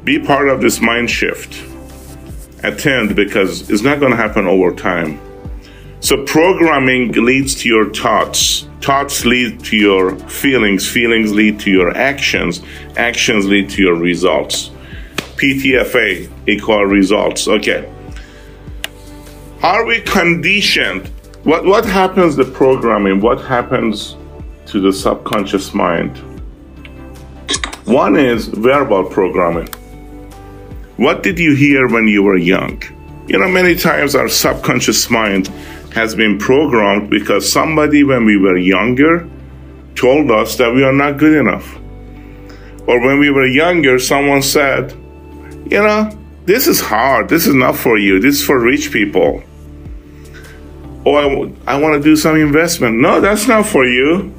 be 0.05 0.19
part 0.19 0.49
of 0.49 0.61
this 0.61 0.81
mind 0.81 1.11
shift. 1.11 1.63
Attend 2.63 3.15
because 3.15 3.69
it's 3.71 3.83
not 3.83 4.01
going 4.01 4.11
to 4.11 4.17
happen 4.17 4.47
over 4.47 4.75
time. 4.75 5.21
So, 6.01 6.25
programming 6.25 7.13
leads 7.13 7.55
to 7.57 7.69
your 7.69 7.93
thoughts. 7.93 8.69
Thoughts 8.87 9.25
lead 9.25 9.65
to 9.65 9.77
your 9.77 10.17
feelings. 10.29 10.89
Feelings 10.89 11.33
lead 11.33 11.59
to 11.59 11.73
your 11.73 11.91
actions. 11.97 12.63
Actions 12.97 13.45
lead 13.45 13.69
to 13.71 13.83
your 13.83 13.97
results. 13.97 14.71
PTFA 15.35 16.31
equal 16.47 16.85
results. 16.85 17.49
Okay. 17.49 17.93
Are 19.65 19.85
we 19.85 20.03
conditioned? 20.03 21.09
What, 21.43 21.65
what 21.65 21.85
happens 21.85 22.37
the 22.37 22.45
programming? 22.45 23.21
What 23.21 23.41
happens 23.41 24.17
to 24.67 24.81
the 24.81 24.93
subconscious 24.93 25.75
mind. 25.75 26.19
One 27.87 28.17
is 28.17 28.47
verbal 28.47 29.03
programming. 29.11 29.67
What 30.97 31.25
did 31.25 31.41
you 31.41 31.57
hear 31.57 31.89
when 31.89 32.07
you 32.07 32.23
were 32.23 32.37
young? 32.37 32.81
You 33.27 33.41
know, 33.41 33.49
many 33.49 33.75
times 33.75 34.15
our 34.15 34.29
subconscious 34.29 35.11
mind 35.11 35.51
has 35.97 36.15
been 36.15 36.39
programmed 36.39 37.09
because 37.09 37.51
somebody, 37.51 38.05
when 38.05 38.27
we 38.27 38.37
were 38.37 38.59
younger, 38.59 39.27
told 39.95 40.31
us 40.31 40.57
that 40.57 40.75
we 40.75 40.85
are 40.85 40.93
not 40.93 41.17
good 41.17 41.35
enough. 41.35 41.75
Or 42.87 43.01
when 43.01 43.19
we 43.19 43.31
were 43.31 43.47
younger, 43.47 43.99
someone 43.99 44.43
said, 44.43 44.93
you 44.93 45.81
know, 45.81 46.11
this 46.45 46.67
is 46.67 46.83
hard. 46.83 47.31
This 47.31 47.47
is 47.47 47.55
not 47.55 47.77
for 47.77 47.97
you. 47.97 48.21
This 48.21 48.41
is 48.41 48.45
for 48.45 48.61
rich 48.61 48.93
people. 48.93 49.43
Or 51.07 51.19
I, 51.19 51.53
I 51.67 51.81
want 51.81 51.95
to 51.95 52.01
do 52.03 52.15
some 52.15 52.37
investment. 52.37 52.99
No, 52.99 53.23
that's 53.23 53.49
not 53.49 53.65
for 53.65 53.87
you. 53.87 54.35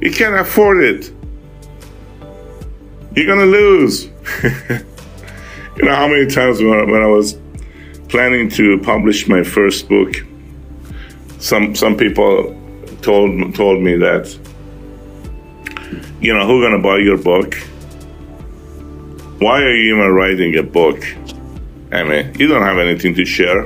You 0.00 0.12
can't 0.12 0.36
afford 0.36 0.84
it. 0.84 1.12
You're 3.16 3.26
gonna 3.26 3.50
lose. 3.50 4.04
you 4.44 5.82
know 5.82 5.96
how 5.96 6.06
many 6.06 6.26
times 6.26 6.62
when, 6.62 6.88
when 6.90 7.02
I 7.02 7.06
was 7.06 7.36
planning 8.08 8.48
to 8.50 8.78
publish 8.78 9.26
my 9.26 9.42
first 9.42 9.88
book, 9.88 10.14
some 11.42 11.74
some 11.74 11.96
people 11.96 12.56
told 13.02 13.54
told 13.56 13.82
me 13.82 13.96
that, 13.96 14.38
you 16.20 16.32
know, 16.32 16.46
who's 16.46 16.64
gonna 16.64 16.78
buy 16.78 16.98
your 16.98 17.18
book? 17.18 17.54
Why 19.40 19.60
are 19.60 19.74
you 19.74 19.96
even 19.96 20.12
writing 20.12 20.56
a 20.56 20.62
book? 20.62 21.04
I 21.90 22.04
mean, 22.04 22.32
you 22.38 22.46
don't 22.46 22.62
have 22.62 22.78
anything 22.78 23.14
to 23.16 23.24
share. 23.24 23.64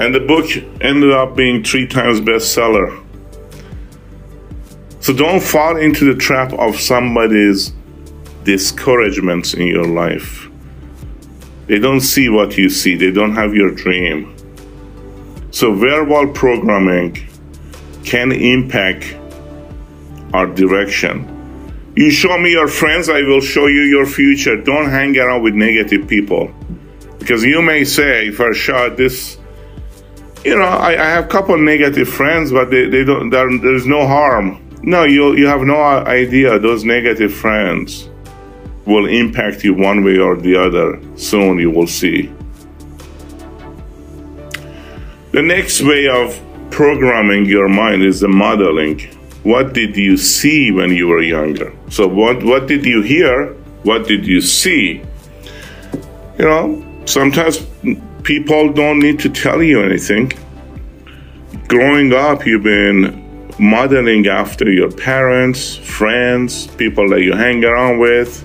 And 0.00 0.14
the 0.14 0.20
book 0.20 0.46
ended 0.82 1.10
up 1.12 1.34
being 1.34 1.64
three 1.64 1.86
times 1.86 2.20
bestseller. 2.20 3.04
So 5.00 5.14
don't 5.14 5.42
fall 5.42 5.78
into 5.78 6.04
the 6.04 6.20
trap 6.20 6.52
of 6.52 6.78
somebody's 6.78 7.72
discouragements 8.44 9.54
in 9.54 9.66
your 9.66 9.86
life. 9.86 10.46
They 11.68 11.78
don't 11.78 12.02
see 12.02 12.28
what 12.28 12.58
you 12.58 12.68
see, 12.68 12.96
they 12.96 13.10
don't 13.10 13.34
have 13.34 13.54
your 13.54 13.70
dream. 13.70 14.37
So, 15.50 15.74
verbal 15.74 16.32
programming 16.32 17.28
can 18.04 18.32
impact 18.32 19.16
our 20.32 20.46
direction. 20.46 21.34
You 21.96 22.10
show 22.10 22.38
me 22.38 22.52
your 22.52 22.68
friends, 22.68 23.08
I 23.08 23.22
will 23.22 23.40
show 23.40 23.66
you 23.66 23.82
your 23.82 24.06
future. 24.06 24.60
Don't 24.60 24.88
hang 24.88 25.16
around 25.18 25.42
with 25.42 25.54
negative 25.54 26.06
people. 26.06 26.52
Because 27.18 27.42
you 27.42 27.60
may 27.60 27.84
say, 27.84 28.30
Farshad, 28.30 28.96
this 28.96 29.38
you 30.44 30.56
know, 30.56 30.62
I, 30.62 30.92
I 30.92 31.10
have 31.10 31.24
a 31.24 31.28
couple 31.28 31.58
negative 31.58 32.08
friends, 32.08 32.52
but 32.52 32.70
they, 32.70 32.86
they 32.86 33.04
don't. 33.04 33.30
There's 33.30 33.86
no 33.86 34.06
harm. 34.06 34.64
No, 34.82 35.04
you 35.04 35.36
you 35.36 35.46
have 35.46 35.62
no 35.62 35.76
idea. 35.76 36.58
Those 36.58 36.84
negative 36.84 37.34
friends 37.34 38.08
will 38.86 39.06
impact 39.06 39.64
you 39.64 39.74
one 39.74 40.04
way 40.04 40.18
or 40.18 40.36
the 40.36 40.56
other. 40.56 41.00
Soon 41.16 41.58
you 41.58 41.70
will 41.70 41.86
see. 41.86 42.32
The 45.38 45.44
next 45.44 45.82
way 45.82 46.08
of 46.08 46.36
programming 46.72 47.44
your 47.44 47.68
mind 47.68 48.02
is 48.02 48.18
the 48.18 48.26
modeling. 48.26 48.98
What 49.44 49.72
did 49.72 49.96
you 49.96 50.16
see 50.16 50.72
when 50.72 50.90
you 50.90 51.06
were 51.06 51.22
younger? 51.22 51.72
So 51.90 52.08
what 52.08 52.42
what 52.42 52.66
did 52.66 52.84
you 52.84 53.02
hear? 53.02 53.54
What 53.84 54.08
did 54.08 54.26
you 54.26 54.40
see? 54.40 55.00
You 56.40 56.44
know, 56.44 56.84
sometimes 57.04 57.64
people 58.24 58.72
don't 58.72 58.98
need 58.98 59.20
to 59.20 59.28
tell 59.28 59.62
you 59.62 59.80
anything. 59.80 60.32
Growing 61.68 62.12
up, 62.12 62.44
you've 62.44 62.64
been 62.64 63.00
modeling 63.60 64.26
after 64.26 64.68
your 64.68 64.90
parents, 64.90 65.76
friends, 65.76 66.66
people 66.82 67.08
that 67.10 67.22
you 67.22 67.34
hang 67.34 67.64
around 67.64 68.00
with, 68.00 68.42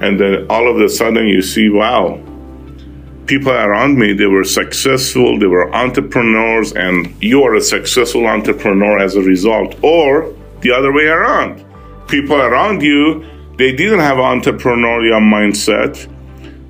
and 0.00 0.18
then 0.18 0.46
all 0.48 0.66
of 0.66 0.80
a 0.80 0.88
sudden 0.88 1.26
you 1.26 1.42
see, 1.42 1.68
wow, 1.68 2.23
people 3.26 3.52
around 3.52 3.98
me, 3.98 4.12
they 4.12 4.26
were 4.26 4.44
successful, 4.44 5.38
they 5.38 5.46
were 5.46 5.74
entrepreneurs, 5.74 6.72
and 6.72 7.14
you 7.22 7.42
are 7.42 7.54
a 7.54 7.60
successful 7.60 8.26
entrepreneur 8.26 8.98
as 8.98 9.16
a 9.16 9.22
result. 9.22 9.76
Or 9.82 10.34
the 10.60 10.72
other 10.72 10.92
way 10.92 11.06
around. 11.06 11.64
People 12.08 12.36
around 12.36 12.82
you, 12.82 13.24
they 13.56 13.72
didn't 13.74 14.00
have 14.00 14.18
an 14.18 14.40
entrepreneurial 14.40 15.20
mindset. 15.20 16.10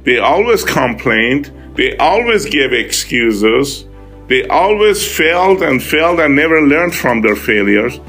They 0.05 0.19
always 0.19 0.65
complained. 0.65 1.53
They 1.75 1.97
always 1.97 2.45
gave 2.45 2.73
excuses. 2.73 3.87
They 4.29 4.47
always 4.49 5.07
failed 5.07 5.63
and 5.63 5.83
failed 5.83 6.21
and 6.21 6.35
never 6.37 6.63
learned 6.63 6.95
from 6.95 7.23
their 7.23 7.37
failures. 7.37 8.01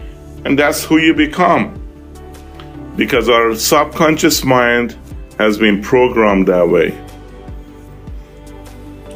And 0.46 0.58
that's 0.58 0.84
who 0.84 0.98
you 0.98 1.14
become. 1.14 1.82
Because 2.96 3.30
our 3.30 3.56
subconscious 3.56 4.44
mind 4.44 4.98
has 5.40 5.58
been 5.58 5.82
programmed 5.82 6.48
that 6.48 6.68
way. 6.70 7.05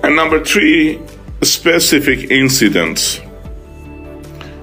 And 0.09 0.15
number 0.15 0.43
three, 0.43 0.99
specific 1.43 2.31
incidents. 2.31 3.19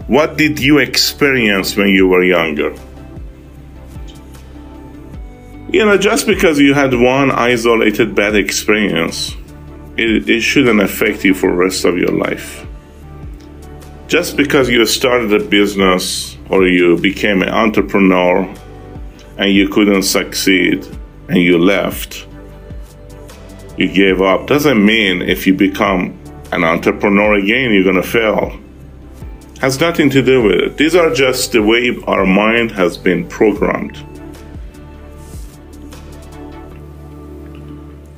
What 0.08 0.36
did 0.36 0.58
you 0.58 0.78
experience 0.78 1.76
when 1.76 1.90
you 1.90 2.08
were 2.08 2.24
younger? 2.24 2.74
You 5.70 5.86
know, 5.86 5.98
just 5.98 6.26
because 6.26 6.58
you 6.58 6.74
had 6.74 6.92
one 6.94 7.30
isolated 7.30 8.12
bad 8.12 8.34
experience, 8.34 9.36
it, 9.96 10.28
it 10.28 10.40
shouldn't 10.40 10.80
affect 10.80 11.24
you 11.24 11.32
for 11.32 11.52
the 11.52 11.56
rest 11.56 11.84
of 11.84 11.96
your 11.96 12.10
life. 12.10 12.66
Just 14.08 14.36
because 14.36 14.68
you 14.68 14.84
started 14.84 15.32
a 15.32 15.44
business 15.44 16.36
or 16.50 16.66
you 16.66 16.98
became 16.98 17.42
an 17.42 17.50
entrepreneur 17.50 18.52
and 19.38 19.52
you 19.52 19.68
couldn't 19.68 20.02
succeed 20.02 20.84
and 21.28 21.38
you 21.38 21.56
left, 21.56 22.25
you 23.76 23.88
gave 23.92 24.20
up 24.20 24.46
doesn't 24.46 24.84
mean 24.84 25.22
if 25.22 25.46
you 25.46 25.54
become 25.54 26.18
an 26.52 26.64
entrepreneur 26.64 27.34
again 27.34 27.72
you're 27.72 27.84
going 27.84 27.96
to 27.96 28.02
fail. 28.02 28.58
Has 29.60 29.80
nothing 29.80 30.10
to 30.10 30.22
do 30.22 30.42
with 30.42 30.54
it. 30.56 30.76
These 30.76 30.94
are 30.94 31.12
just 31.12 31.52
the 31.52 31.62
way 31.62 31.96
our 32.06 32.26
mind 32.26 32.70
has 32.72 32.98
been 32.98 33.26
programmed. 33.28 33.96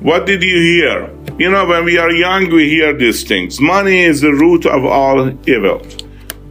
What 0.01 0.25
did 0.25 0.43
you 0.43 0.55
hear? 0.55 1.09
You 1.37 1.49
know 1.51 1.65
when 1.65 1.85
we 1.85 1.97
are 1.97 2.11
young 2.11 2.49
we 2.49 2.69
hear 2.69 2.93
these 2.93 3.23
things. 3.23 3.59
Money 3.59 4.01
is 4.01 4.21
the 4.21 4.33
root 4.33 4.65
of 4.65 4.85
all 4.85 5.29
evil. 5.49 5.85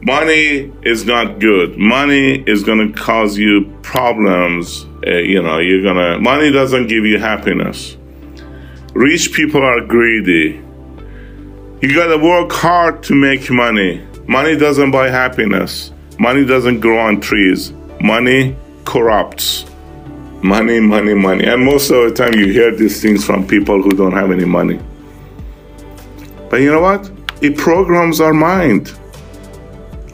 Money 0.01 0.73
is 0.83 1.05
not 1.05 1.39
good. 1.39 1.77
Money 1.77 2.43
is 2.47 2.63
going 2.63 2.93
to 2.93 2.99
cause 2.99 3.37
you 3.37 3.73
problems 3.83 4.87
uh, 5.07 5.13
you 5.17 5.41
know 5.43 5.59
you're 5.59 5.83
going 5.83 5.97
to 5.97 6.19
money 6.19 6.51
doesn't 6.51 6.89
give 6.89 7.05
you 7.05 7.19
happiness 7.19 7.97
Rich 8.95 9.33
people 9.35 9.63
are 9.63 9.83
greedy. 9.83 10.63
You 11.83 11.95
gotta 11.95 12.17
work 12.17 12.51
hard 12.51 13.03
to 13.05 13.15
make 13.15 13.51
money. 13.51 14.03
Money 14.27 14.57
doesn't 14.57 14.91
buy 14.91 15.11
happiness. 15.11 15.93
Money 16.19 16.45
doesn't 16.47 16.81
grow 16.81 16.99
on 16.99 17.21
trees. 17.21 17.73
Money 18.01 18.57
corrupts. 18.87 19.67
Money, 20.43 20.81
money, 20.81 21.13
money. 21.13 21.45
And 21.45 21.65
most 21.65 21.91
of 21.91 22.03
the 22.05 22.15
time 22.15 22.39
you 22.39 22.51
hear 22.51 22.75
these 22.75 23.03
things 23.03 23.25
from 23.27 23.47
people 23.47 23.83
who 23.83 23.91
don't 23.91 24.13
have 24.13 24.31
any 24.31 24.47
money. 24.47 24.81
But 26.49 26.63
you 26.63 26.73
know 26.73 26.81
what? 26.81 27.11
It 27.43 27.59
programs 27.59 28.21
our 28.21 28.33
mind. 28.33 28.99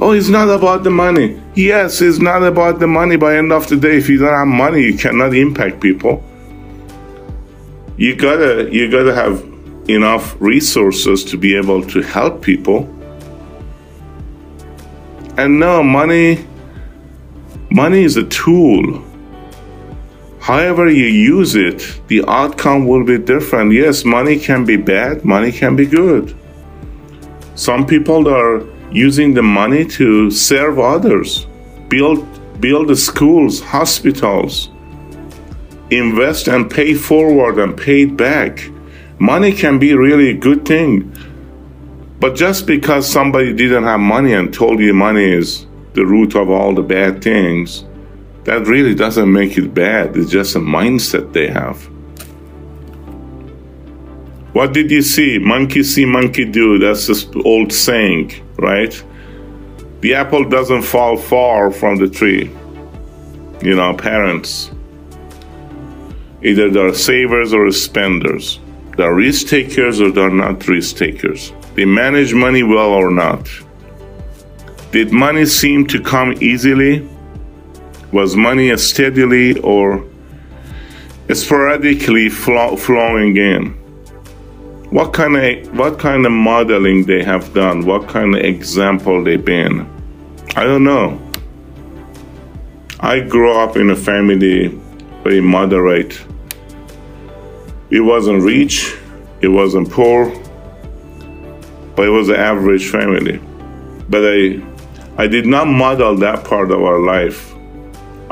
Oh, 0.00 0.10
it's 0.10 0.28
not 0.28 0.48
about 0.48 0.82
the 0.82 0.90
money. 0.90 1.40
Yes, 1.54 2.02
it's 2.02 2.18
not 2.18 2.42
about 2.42 2.80
the 2.80 2.88
money. 2.88 3.16
By 3.16 3.37
end 3.37 3.52
of 3.52 3.68
the 3.68 3.76
day, 3.76 3.96
if 3.98 4.08
you 4.08 4.18
don't 4.18 4.34
have 4.34 4.48
money, 4.48 4.82
you 4.82 4.98
cannot 4.98 5.32
impact 5.32 5.80
people 5.80 6.24
you 7.96 8.16
gotta 8.16 8.68
you 8.72 8.90
gotta 8.90 9.14
have 9.14 9.44
enough 9.88 10.37
resources 10.40 11.24
to 11.24 11.37
be 11.37 11.57
able 11.57 11.83
to 11.87 12.00
help 12.02 12.42
people. 12.42 12.88
And 15.37 15.61
no 15.61 15.83
money 15.83 16.46
money 17.70 18.02
is 18.02 18.16
a 18.16 18.24
tool. 18.24 19.04
However 20.40 20.90
you 20.90 21.07
use 21.07 21.54
it 21.54 22.00
the 22.09 22.24
outcome 22.26 22.87
will 22.87 23.04
be 23.04 23.18
different. 23.18 23.72
Yes 23.72 24.04
money 24.04 24.38
can 24.38 24.64
be 24.64 24.76
bad 24.76 25.24
money 25.24 25.52
can 25.52 25.76
be 25.76 25.87
good. 25.87 26.37
Some 27.54 27.87
people 27.87 28.28
are 28.28 28.66
using 28.90 29.35
the 29.35 29.42
money 29.42 29.85
to 29.85 30.30
serve 30.30 30.78
others 30.78 31.46
build 31.88 32.26
build 32.61 32.96
schools 32.96 33.61
hospitals 33.61 34.70
invest 35.90 36.49
and 36.49 36.70
pay 36.70 36.94
forward 36.94 37.59
and 37.59 37.77
pay 37.77 38.05
back. 38.05 38.68
Money 39.18 39.53
can 39.53 39.79
be 39.79 39.94
really 39.94 40.31
a 40.31 40.35
good 40.35 40.66
thing. 40.66 41.14
But 42.20 42.35
just 42.35 42.66
because 42.66 43.11
somebody 43.11 43.53
didn't 43.53 43.85
have 43.85 44.01
money 44.01 44.33
and 44.33 44.53
told 44.53 44.81
you 44.81 44.94
money 44.94 45.25
is 45.25 45.66
the 45.92 46.07
root 46.07 46.35
of 46.35 46.51
all 46.51 46.75
the 46.75 46.83
bad 46.83 47.23
things, 47.23 47.85
that 48.44 48.66
really 48.66 48.94
doesn't 48.94 49.33
make 49.33 49.57
it 49.57 49.75
bad. 49.75 50.16
It's 50.16 50.31
just 50.31 50.57
a 50.57 50.61
mindset 50.61 51.33
they 51.33 51.49
have. 51.49 51.83
What 54.55 54.73
did 54.73 54.90
you 54.90 55.03
see? 55.03 55.38
Monkey 55.38 55.83
see, 55.83 56.05
monkey 56.05 56.44
do. 56.44 56.79
That's 56.79 57.09
this 57.09 57.27
old 57.44 57.73
saying, 57.73 58.33
right? 58.57 59.05
The 60.01 60.14
apple 60.14 60.49
doesn't 60.49 60.83
fall 60.83 61.16
far 61.16 61.70
from 61.70 61.97
the 61.97 62.09
tree. 62.09 62.51
You 63.62 63.75
know, 63.75 63.94
parents 63.94 64.70
Either 66.44 66.68
they're 66.70 66.94
savers 66.94 67.54
or 67.54 67.70
spenders. 67.72 68.61
They're 68.96 69.14
risk 69.14 69.48
takers 69.48 70.00
or 70.00 70.11
they're 70.11 70.30
not 70.30 70.68
risk 70.68 70.96
takers. 70.96 71.52
They 71.74 71.87
manage 71.87 72.35
money 72.35 72.62
well 72.62 72.90
or 72.90 73.11
not. 73.11 73.48
Did 74.92 75.11
money 75.11 75.46
seem 75.46 75.87
to 75.87 76.00
come 76.00 76.35
easily? 76.40 77.09
Was 78.12 78.37
money 78.37 78.76
steadily 78.76 79.59
or 79.61 80.04
sporadically 81.33 82.28
flow, 82.28 82.76
flowing 82.76 83.37
in? 83.37 83.70
What 84.90 85.12
kind 85.12 85.37
of 85.37 85.76
what 85.76 85.98
kind 85.98 86.24
of 86.26 86.30
modeling 86.30 87.07
they 87.07 87.24
have 87.24 87.52
done? 87.54 87.85
What 87.85 88.07
kind 88.07 88.35
of 88.37 88.42
example 88.42 89.24
they've 89.24 89.44
been? 89.44 89.90
I 90.54 90.62
don't 90.62 90.85
know. 90.85 91.18
I 93.00 93.20
grew 93.20 93.52
up 93.59 93.76
in 93.76 93.90
a 93.90 93.96
family 93.96 94.68
very 95.24 95.40
moderate 95.40 96.22
it 97.94 98.00
wasn't 98.00 98.42
rich, 98.42 98.92
it 99.40 99.46
wasn't 99.46 99.88
poor, 99.88 100.28
but 101.94 102.04
it 102.04 102.11
was 102.11 102.28
an 102.28 102.35
average 102.35 102.90
family. 102.90 103.38
But 104.09 104.22
I, 104.24 104.61
I 105.16 105.28
did 105.28 105.46
not 105.46 105.68
model 105.68 106.16
that 106.16 106.42
part 106.44 106.72
of 106.72 106.83
our 106.83 106.98
life. 106.98 107.54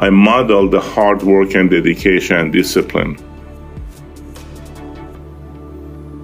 I 0.00 0.10
modeled 0.10 0.72
the 0.72 0.80
hard 0.80 1.22
work 1.22 1.54
and 1.54 1.70
dedication 1.70 2.38
and 2.38 2.52
discipline. 2.52 3.16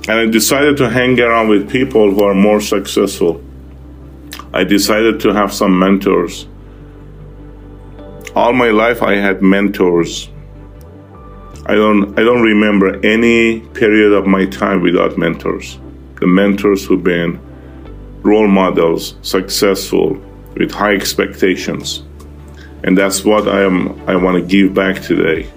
And 0.09 0.19
I 0.19 0.27
decided 0.27 0.77
to 0.79 0.91
hang 0.91 1.21
around 1.21 1.47
with 1.47 1.71
people 1.71 2.13
who 2.13 2.25
are 2.25 2.35
more 2.35 2.61
successful. 2.61 3.41
I 4.53 4.65
decided 4.65 5.21
to 5.21 5.33
have 5.33 5.53
some 5.53 5.79
mentors. 5.79 6.49
All 8.35 8.53
my 8.53 8.71
life, 8.71 9.01
I 9.01 9.15
had 9.15 9.43
mentors 9.43 10.29
I 11.69 11.75
don't 11.75 12.19
I 12.19 12.23
don't 12.23 12.41
remember 12.41 12.99
any 13.05 13.61
period 13.61 14.15
of 14.15 14.27
my 14.27 14.47
time 14.47 14.81
without 14.81 15.19
mentors. 15.19 15.79
The 16.19 16.27
mentors 16.27 16.87
who've 16.87 17.05
been 17.05 17.39
role 18.23 18.49
models, 18.49 19.17
successful, 19.21 20.15
with 20.57 20.71
high 20.71 20.95
expectations. 20.95 22.03
And 22.85 22.97
that's 22.97 23.23
what 23.23 23.47
I 23.49 23.63
am 23.65 24.01
I 24.09 24.17
want 24.17 24.37
to 24.37 24.43
give 24.43 24.73
back 24.73 25.03
today. 25.03 25.51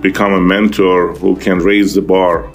Become 0.00 0.32
a 0.32 0.40
mentor 0.40 1.14
who 1.16 1.36
can 1.36 1.58
raise 1.58 1.92
the 1.92 2.00
bar 2.00 2.50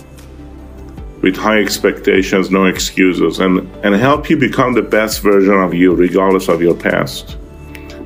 with 1.21 1.35
high 1.35 1.59
expectations, 1.59 2.49
no 2.49 2.65
excuses, 2.65 3.39
and, 3.39 3.59
and 3.85 3.93
help 3.93 4.27
you 4.29 4.37
become 4.37 4.73
the 4.73 4.81
best 4.81 5.21
version 5.21 5.53
of 5.53 5.73
you, 5.73 5.93
regardless 5.93 6.47
of 6.47 6.63
your 6.63 6.75
past. 6.75 7.37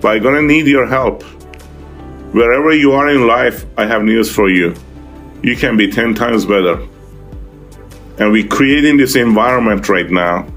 But 0.01 0.17
I'm 0.17 0.23
gonna 0.23 0.41
need 0.41 0.67
your 0.67 0.85
help. 0.85 1.23
Wherever 2.31 2.73
you 2.73 2.93
are 2.93 3.09
in 3.09 3.27
life, 3.27 3.65
I 3.77 3.85
have 3.85 4.03
news 4.03 4.33
for 4.33 4.49
you. 4.49 4.73
You 5.43 5.57
can 5.57 5.75
be 5.75 5.91
10 5.91 6.13
times 6.15 6.45
better. 6.45 6.87
And 8.19 8.31
we're 8.31 8.47
creating 8.47 8.95
this 8.95 9.17
environment 9.17 9.89
right 9.89 10.09
now 10.09 10.47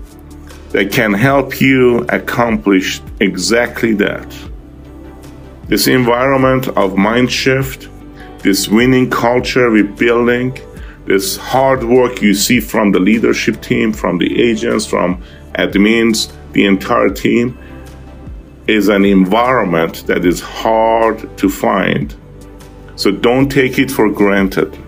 that 0.71 0.93
can 0.93 1.13
help 1.13 1.61
you 1.61 2.07
accomplish 2.11 3.01
exactly 3.19 3.93
that. 3.95 4.33
This 5.67 5.89
environment 5.89 6.69
of 6.69 6.97
mind 6.97 7.33
shift, 7.33 7.89
this 8.41 8.69
winning 8.69 9.11
culture 9.11 9.69
we're 9.69 9.83
building, 9.85 10.57
this 11.07 11.37
hard 11.37 11.83
work 11.83 12.23
you 12.23 12.35
see 12.35 12.61
from 12.61 12.93
the 12.93 13.01
leadership 13.01 13.61
team, 13.61 13.93
from 13.93 14.19
the 14.19 14.41
agents, 14.41 14.87
from 14.87 15.25
admins, 15.55 16.33
the 16.53 16.67
entire 16.67 17.11
team, 17.11 17.59
is 18.67 18.89
an 18.89 19.05
environment 19.05 20.07
that 20.07 20.25
is 20.25 20.41
hard 20.41 21.37
to 21.37 21.49
find. 21.49 22.15
So 22.97 23.11
don't 23.11 23.49
take 23.49 23.79
it 23.79 23.91
for 23.91 24.11
granted. 24.11 24.79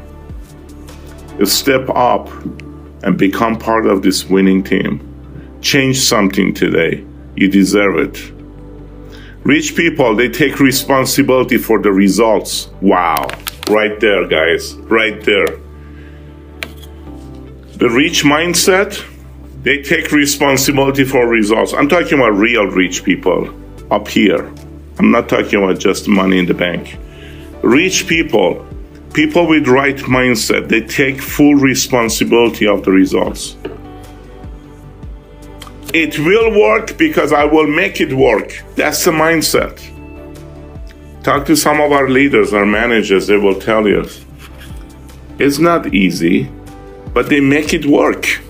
Step 1.44 1.88
up 1.90 2.28
and 3.02 3.18
become 3.18 3.58
part 3.58 3.86
of 3.86 4.02
this 4.02 4.24
winning 4.24 4.64
team. 4.64 5.02
Change 5.60 5.98
something 5.98 6.54
today. 6.54 7.04
You 7.34 7.48
deserve 7.48 7.98
it. 7.98 8.32
Rich 9.44 9.76
people, 9.76 10.16
they 10.16 10.30
take 10.30 10.58
responsibility 10.58 11.58
for 11.58 11.80
the 11.80 11.92
results. 11.92 12.68
Wow. 12.80 13.28
Right 13.68 14.00
there, 14.00 14.26
guys. 14.26 14.74
Right 14.74 15.22
there. 15.22 15.46
The 17.76 17.90
rich 17.90 18.24
mindset, 18.24 19.04
they 19.62 19.82
take 19.82 20.10
responsibility 20.12 21.04
for 21.04 21.28
results. 21.28 21.74
I'm 21.74 21.88
talking 21.88 22.18
about 22.18 22.30
real 22.30 22.64
rich 22.66 23.04
people 23.04 23.52
up 23.90 24.08
here. 24.08 24.52
I'm 24.98 25.10
not 25.10 25.28
talking 25.28 25.62
about 25.62 25.78
just 25.78 26.08
money 26.08 26.38
in 26.38 26.46
the 26.46 26.54
bank. 26.54 26.98
Rich 27.62 28.06
people, 28.06 28.66
people 29.12 29.46
with 29.46 29.68
right 29.68 29.96
mindset, 29.96 30.68
they 30.68 30.80
take 30.80 31.20
full 31.20 31.54
responsibility 31.54 32.66
of 32.66 32.84
the 32.84 32.90
results. 32.90 33.56
It 35.92 36.18
will 36.18 36.58
work 36.58 36.98
because 36.98 37.32
I 37.32 37.44
will 37.44 37.66
make 37.66 38.00
it 38.00 38.12
work. 38.12 38.62
That's 38.74 39.04
the 39.04 39.12
mindset. 39.12 39.80
Talk 41.22 41.46
to 41.46 41.56
some 41.56 41.80
of 41.80 41.92
our 41.92 42.08
leaders, 42.08 42.52
our 42.52 42.66
managers, 42.66 43.26
they 43.26 43.36
will 43.36 43.58
tell 43.58 43.86
you. 43.86 44.06
It's 45.38 45.58
not 45.58 45.92
easy, 45.92 46.50
but 47.12 47.28
they 47.28 47.40
make 47.40 47.74
it 47.74 47.86
work. 47.86 48.40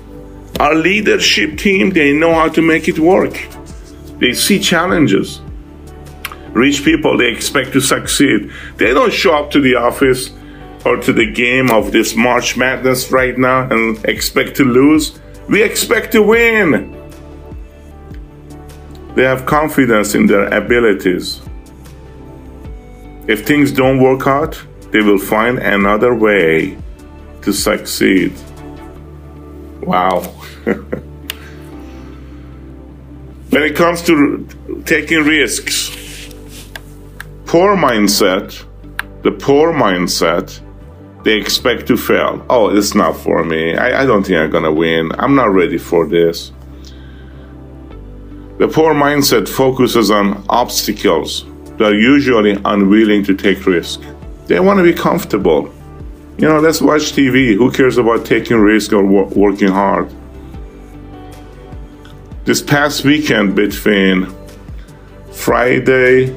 Our 0.60 0.74
leadership 0.74 1.58
team, 1.58 1.90
they 1.90 2.12
know 2.12 2.34
how 2.34 2.48
to 2.48 2.62
make 2.62 2.88
it 2.88 2.98
work. 2.98 3.34
They 4.18 4.32
see 4.32 4.58
challenges. 4.58 5.40
Rich 6.52 6.84
people, 6.84 7.18
they 7.18 7.30
expect 7.30 7.72
to 7.72 7.80
succeed. 7.80 8.50
They 8.76 8.94
don't 8.94 9.12
show 9.12 9.34
up 9.34 9.50
to 9.50 9.60
the 9.60 9.74
office 9.74 10.30
or 10.86 10.96
to 10.96 11.12
the 11.12 11.30
game 11.30 11.70
of 11.70 11.92
this 11.92 12.14
March 12.14 12.56
Madness 12.56 13.10
right 13.12 13.36
now 13.36 13.68
and 13.68 14.02
expect 14.06 14.56
to 14.56 14.64
lose. 14.64 15.18
We 15.48 15.62
expect 15.62 16.12
to 16.12 16.22
win. 16.22 16.92
They 19.16 19.24
have 19.24 19.44
confidence 19.46 20.14
in 20.14 20.26
their 20.26 20.46
abilities. 20.46 21.40
If 23.26 23.46
things 23.46 23.72
don't 23.72 24.00
work 24.00 24.26
out, 24.26 24.62
they 24.92 25.00
will 25.00 25.18
find 25.18 25.58
another 25.58 26.14
way 26.14 26.78
to 27.42 27.52
succeed. 27.52 28.32
Wow. 29.82 30.32
when 33.56 33.64
it 33.64 33.74
comes 33.74 34.02
to 34.02 34.46
taking 34.84 35.24
risks, 35.24 35.88
poor 37.46 37.74
mindset, 37.74 38.62
the 39.22 39.30
poor 39.32 39.72
mindset, 39.72 40.60
they 41.24 41.38
expect 41.38 41.86
to 41.86 41.96
fail. 41.96 42.44
Oh, 42.50 42.68
it's 42.68 42.94
not 42.94 43.16
for 43.16 43.44
me. 43.44 43.74
I, 43.74 44.02
I 44.02 44.04
don't 44.04 44.24
think 44.26 44.36
I'm 44.36 44.50
gonna 44.50 44.70
win. 44.70 45.10
I'm 45.18 45.34
not 45.34 45.54
ready 45.54 45.78
for 45.78 46.06
this. 46.06 46.52
The 48.58 48.68
poor 48.68 48.92
mindset 48.92 49.48
focuses 49.48 50.10
on 50.10 50.44
obstacles. 50.50 51.46
They're 51.78 51.98
usually 51.98 52.58
unwilling 52.62 53.24
to 53.24 53.34
take 53.34 53.64
risk. 53.64 54.02
They 54.48 54.60
want 54.60 54.80
to 54.80 54.82
be 54.82 54.92
comfortable. 54.92 55.72
You 56.36 56.46
know, 56.46 56.60
let's 56.60 56.82
watch 56.82 57.12
TV. 57.12 57.56
Who 57.56 57.70
cares 57.70 57.96
about 57.96 58.26
taking 58.26 58.58
risk 58.58 58.92
or 58.92 59.02
wo- 59.02 59.32
working 59.34 59.68
hard? 59.68 60.14
This 62.46 62.62
past 62.62 63.04
weekend 63.04 63.54
between 63.54 64.32
Friday, 65.32 66.34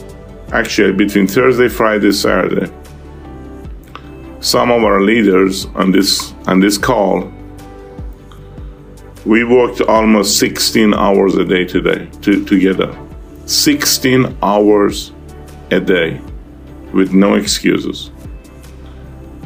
actually 0.52 0.92
between 0.94 1.28
Thursday, 1.28 1.70
Friday, 1.70 2.12
Saturday, 2.12 2.70
some 4.42 4.72
of 4.72 4.84
our 4.84 5.02
leaders 5.02 5.68
on 5.76 5.92
this 5.92 6.34
on 6.48 6.60
this 6.60 6.78
call 6.78 7.32
we 9.26 9.44
worked 9.44 9.82
almost 9.82 10.40
16 10.40 10.94
hours 10.96 11.36
a 11.36 11.46
day 11.46 11.66
today 11.66 12.10
to, 12.22 12.44
together. 12.46 12.98
16 13.46 14.38
hours 14.42 15.12
a 15.70 15.80
day 15.80 16.20
with 16.94 17.14
no 17.14 17.36
excuses. 17.36 18.10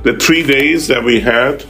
The 0.03 0.17
three 0.17 0.43
days 0.43 0.87
that 0.87 1.03
we 1.03 1.19
had 1.19 1.65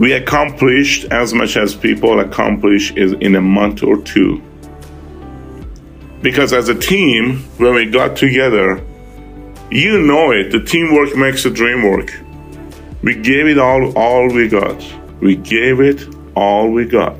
we 0.00 0.12
accomplished 0.14 1.04
as 1.12 1.32
much 1.32 1.56
as 1.56 1.74
people 1.74 2.18
accomplish 2.18 2.90
in 2.92 3.36
a 3.36 3.40
month 3.40 3.84
or 3.84 4.02
two 4.02 4.42
because 6.22 6.52
as 6.52 6.68
a 6.68 6.74
team 6.74 7.38
when 7.58 7.74
we 7.74 7.86
got 7.86 8.16
together 8.16 8.84
you 9.70 10.00
know 10.00 10.32
it 10.32 10.50
the 10.50 10.62
teamwork 10.72 11.14
makes 11.16 11.44
the 11.44 11.50
dream 11.50 11.88
work 11.88 12.10
we 13.02 13.14
gave 13.14 13.46
it 13.46 13.58
all 13.58 13.96
all 13.96 14.26
we 14.28 14.48
got 14.48 14.82
we 15.20 15.36
gave 15.36 15.80
it 15.80 16.02
all 16.34 16.70
we 16.70 16.86
got. 16.86 17.18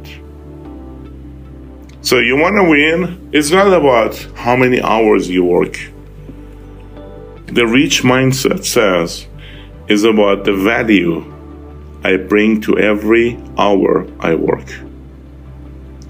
So 2.02 2.18
you 2.18 2.36
want 2.36 2.56
to 2.56 2.64
win? 2.64 3.30
It's 3.32 3.50
not 3.50 3.72
about 3.72 4.16
how 4.34 4.56
many 4.56 4.80
hours 4.80 5.28
you 5.28 5.44
work. 5.44 5.78
The 7.46 7.66
rich 7.66 8.02
mindset 8.02 8.64
says 8.64 9.26
is 9.88 10.04
about 10.04 10.44
the 10.44 10.54
value 10.54 11.20
I 12.02 12.16
bring 12.16 12.60
to 12.62 12.78
every 12.78 13.38
hour 13.58 14.06
I 14.20 14.34
work. 14.34 14.68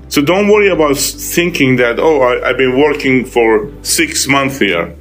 So 0.08 0.20
don't 0.22 0.48
worry 0.48 0.68
about 0.68 0.96
thinking 0.96 1.76
that, 1.76 2.00
oh, 2.00 2.22
I, 2.22 2.48
have 2.48 2.56
been 2.56 2.78
working 2.78 3.24
for 3.24 3.70
six 3.82 4.26
months 4.26 4.58
here. 4.58 4.94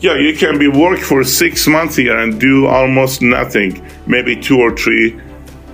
Yeah, 0.00 0.16
you 0.16 0.36
can 0.36 0.58
be 0.58 0.68
work 0.68 0.98
for 0.98 1.24
six 1.24 1.66
months 1.66 1.96
here 1.96 2.18
and 2.18 2.40
do 2.40 2.66
almost 2.66 3.22
nothing, 3.22 3.84
maybe 4.06 4.34
two 4.40 4.58
or 4.58 4.76
three 4.76 5.20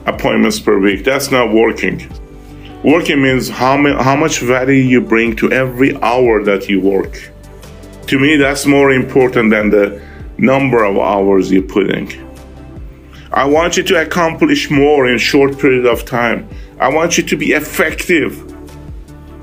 appointments 0.07 0.61
per 0.61 0.79
week. 0.79 1.05
That's 1.05 1.31
not 1.31 1.53
working. 1.53 2.11
Working 2.83 3.23
means 3.23 3.49
how, 3.49 3.77
how 4.03 4.17
much 4.17 4.41
value 4.41 4.83
you 4.83 5.01
bring 5.01 5.35
to 5.37 5.51
every 5.51 5.97
hour 6.03 6.43
that 6.45 6.69
you 6.69 6.81
work. 6.81 7.31
To 8.09 8.19
me, 8.19 8.37
that's 8.37 8.67
more 8.67 8.93
important 8.93 9.49
than 9.51 9.71
the 9.71 10.03
number 10.37 10.85
of 10.85 10.99
hours 10.99 11.51
you 11.51 11.63
put 11.63 11.91
in. 11.91 12.07
I 13.35 13.47
want 13.47 13.77
you 13.77 13.83
to 13.83 14.01
accomplish 14.01 14.71
more 14.71 15.09
in 15.09 15.19
short 15.19 15.59
period 15.59 15.87
of 15.87 16.05
time. 16.05 16.49
I 16.79 16.89
want 16.89 17.19
you 17.19 17.25
to 17.25 17.37
be 17.37 17.51
effective 17.51 18.55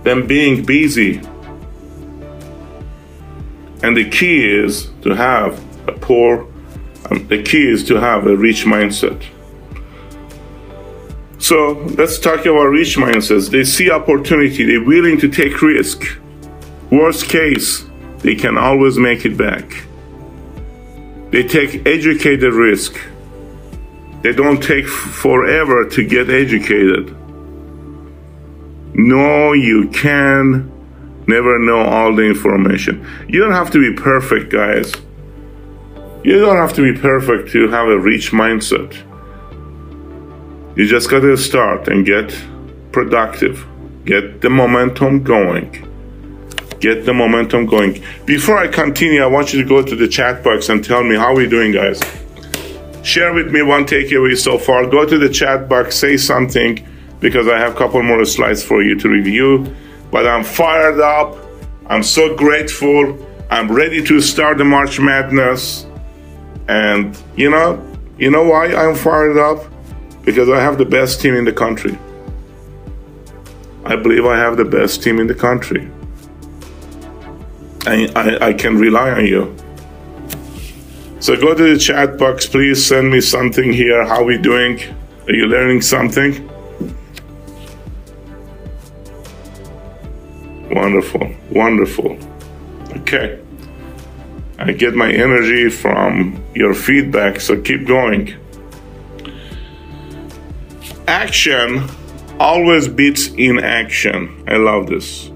than 0.03 0.27
being 0.27 0.63
busy. 0.63 1.17
And 3.83 3.97
the 3.97 4.09
key 4.09 4.49
is 4.49 4.89
to 5.01 5.09
have 5.09 5.59
a 5.89 5.91
poor, 5.91 6.47
um, 7.09 7.27
the 7.27 7.43
key 7.43 7.69
is 7.69 7.83
to 7.89 7.95
have 7.95 8.27
a 8.27 8.37
rich 8.37 8.63
mindset. 8.63 9.21
So 11.39 11.73
let's 11.97 12.17
talk 12.17 12.45
about 12.45 12.67
rich 12.67 12.95
mindsets. 12.95 13.49
They 13.49 13.65
see 13.65 13.91
opportunity, 13.91 14.63
they're 14.63 14.85
willing 14.85 15.19
to 15.19 15.27
take 15.27 15.61
risk. 15.61 16.17
Worst 16.91 17.27
case, 17.27 17.83
they 18.19 18.35
can 18.35 18.57
always 18.57 18.97
make 18.97 19.25
it 19.25 19.35
back. 19.35 19.83
They 21.31 21.43
take 21.43 21.85
educated 21.85 22.53
risk. 22.53 22.97
They 24.21 24.33
don't 24.33 24.61
take 24.61 24.87
forever 24.87 25.85
to 25.85 26.05
get 26.05 26.29
educated. 26.29 27.15
No, 28.93 29.53
you 29.53 29.89
can 29.89 30.71
never 31.27 31.57
know 31.59 31.81
all 31.81 32.15
the 32.15 32.23
information. 32.23 33.07
You 33.27 33.39
don't 33.41 33.53
have 33.53 33.71
to 33.71 33.79
be 33.79 33.99
perfect, 33.99 34.51
guys. 34.51 34.93
You 36.23 36.39
don't 36.39 36.57
have 36.57 36.73
to 36.73 36.93
be 36.93 36.99
perfect 36.99 37.51
to 37.51 37.67
have 37.69 37.87
a 37.87 37.97
rich 37.97 38.31
mindset. 38.31 38.93
You 40.77 40.87
just 40.87 41.09
got 41.09 41.21
to 41.21 41.35
start 41.35 41.87
and 41.87 42.05
get 42.05 42.35
productive. 42.91 43.65
Get 44.05 44.41
the 44.41 44.49
momentum 44.49 45.23
going. 45.23 45.87
Get 46.79 47.05
the 47.05 47.13
momentum 47.13 47.65
going. 47.65 48.03
Before 48.25 48.57
I 48.57 48.67
continue, 48.67 49.23
I 49.23 49.27
want 49.27 49.53
you 49.53 49.61
to 49.63 49.67
go 49.67 49.81
to 49.83 49.95
the 49.95 50.07
chat 50.07 50.43
box 50.43 50.69
and 50.69 50.83
tell 50.83 51.03
me 51.03 51.15
how 51.15 51.35
we're 51.35 51.49
doing, 51.49 51.71
guys. 51.71 52.01
Share 53.03 53.33
with 53.33 53.51
me 53.51 53.61
one 53.61 53.85
takeaway 53.85 54.37
so 54.37 54.57
far. 54.57 54.85
Go 54.87 55.05
to 55.05 55.17
the 55.17 55.29
chat 55.29 55.67
box, 55.67 55.95
say 55.95 56.17
something, 56.17 56.85
because 57.19 57.47
I 57.47 57.57
have 57.57 57.73
a 57.73 57.77
couple 57.77 58.01
more 58.03 58.23
slides 58.25 58.63
for 58.63 58.83
you 58.83 58.97
to 58.99 59.09
review. 59.09 59.75
But 60.11 60.27
I'm 60.27 60.43
fired 60.43 60.99
up. 60.99 61.37
I'm 61.87 62.03
so 62.03 62.35
grateful. 62.35 63.17
I'm 63.49 63.71
ready 63.71 64.03
to 64.03 64.21
start 64.21 64.57
the 64.57 64.65
March 64.65 64.99
Madness. 64.99 65.85
And 66.67 67.17
you 67.35 67.49
know, 67.49 67.85
you 68.17 68.29
know 68.29 68.43
why 68.43 68.73
I'm 68.73 68.95
fired 68.95 69.37
up? 69.37 69.65
Because 70.23 70.49
I 70.49 70.61
have 70.61 70.77
the 70.77 70.85
best 70.85 71.21
team 71.21 71.35
in 71.35 71.45
the 71.45 71.53
country. 71.53 71.97
I 73.83 73.95
believe 73.95 74.25
I 74.25 74.37
have 74.37 74.57
the 74.57 74.65
best 74.65 75.01
team 75.01 75.19
in 75.19 75.27
the 75.27 75.33
country. 75.33 75.89
I, 77.87 78.11
I, 78.15 78.47
I 78.49 78.53
can 78.53 78.77
rely 78.77 79.09
on 79.11 79.25
you. 79.25 79.55
So 81.21 81.39
go 81.39 81.53
to 81.53 81.73
the 81.73 81.77
chat 81.77 82.17
box, 82.17 82.47
please 82.47 82.83
send 82.83 83.11
me 83.11 83.21
something 83.21 83.71
here. 83.71 84.07
How 84.07 84.23
we 84.23 84.39
doing? 84.39 84.79
Are 85.27 85.33
you 85.33 85.45
learning 85.45 85.81
something? 85.81 86.49
Wonderful, 90.71 91.31
wonderful. 91.51 92.17
Okay. 92.97 93.39
I 94.57 94.71
get 94.71 94.95
my 94.95 95.11
energy 95.13 95.69
from 95.69 96.43
your 96.55 96.73
feedback, 96.73 97.39
so 97.39 97.61
keep 97.61 97.85
going. 97.85 98.33
Action 101.07 101.87
always 102.39 102.87
beats 102.87 103.27
inaction. 103.27 104.43
I 104.47 104.57
love 104.57 104.87
this. 104.87 105.27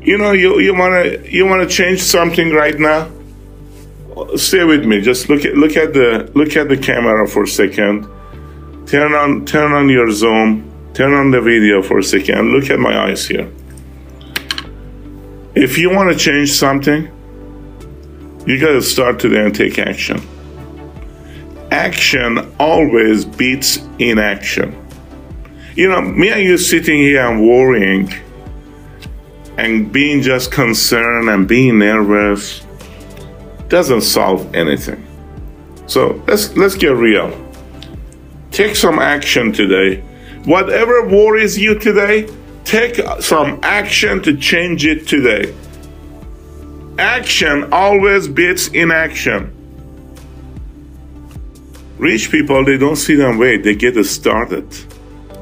You 0.00 0.16
know, 0.16 0.32
you, 0.32 0.60
you 0.60 0.74
wanna 0.74 1.18
you 1.26 1.44
wanna 1.44 1.66
change 1.66 2.00
something 2.00 2.54
right 2.54 2.78
now? 2.78 3.10
Stay 4.36 4.64
with 4.64 4.84
me. 4.84 5.00
Just 5.00 5.28
look 5.28 5.44
at 5.44 5.56
look 5.56 5.76
at 5.76 5.92
the 5.92 6.30
look 6.34 6.56
at 6.56 6.68
the 6.68 6.76
camera 6.76 7.26
for 7.26 7.42
a 7.42 7.48
second. 7.48 8.08
Turn 8.86 9.12
on 9.12 9.44
turn 9.44 9.72
on 9.72 9.88
your 9.88 10.10
zoom. 10.10 10.70
Turn 10.94 11.12
on 11.12 11.30
the 11.32 11.40
video 11.40 11.82
for 11.82 11.98
a 11.98 12.04
second. 12.04 12.52
Look 12.52 12.70
at 12.70 12.78
my 12.78 12.96
eyes 12.96 13.26
here. 13.26 13.50
If 15.56 15.78
you 15.78 15.90
want 15.90 16.12
to 16.12 16.18
change 16.18 16.52
something, 16.52 17.06
you 18.46 18.60
got 18.60 18.72
to 18.72 18.82
start 18.82 19.18
today 19.18 19.44
and 19.44 19.54
take 19.54 19.78
action. 19.78 20.20
Action 21.70 22.54
always 22.60 23.24
beats 23.24 23.78
inaction. 23.98 24.76
You 25.74 25.88
know, 25.88 26.00
me 26.00 26.30
and 26.30 26.42
you 26.42 26.56
sitting 26.58 26.98
here 26.98 27.26
and 27.26 27.40
worrying 27.40 28.12
and 29.58 29.92
being 29.92 30.22
just 30.22 30.52
concerned 30.52 31.28
and 31.28 31.48
being 31.48 31.78
nervous 31.78 32.63
doesn't 33.74 34.02
solve 34.02 34.54
anything. 34.54 35.00
So 35.86 36.22
let's 36.26 36.56
let's 36.56 36.76
get 36.76 36.94
real. 37.08 37.28
Take 38.50 38.76
some 38.76 38.98
action 38.98 39.52
today. 39.52 40.02
Whatever 40.44 41.06
worries 41.08 41.58
you 41.58 41.78
today, 41.78 42.28
Take 42.64 42.98
some 43.20 43.60
action 43.62 44.22
to 44.22 44.36
change 44.36 44.86
it 44.86 45.06
today. 45.06 45.54
Action 46.98 47.72
always 47.72 48.26
beats 48.26 48.68
inaction. 48.68 49.50
Rich 51.98 52.30
people, 52.30 52.64
they 52.64 52.78
don't 52.78 52.96
sit 52.96 53.20
and 53.20 53.38
wait, 53.38 53.64
they 53.64 53.74
get 53.74 53.96
it 53.96 54.04
started. 54.04 54.68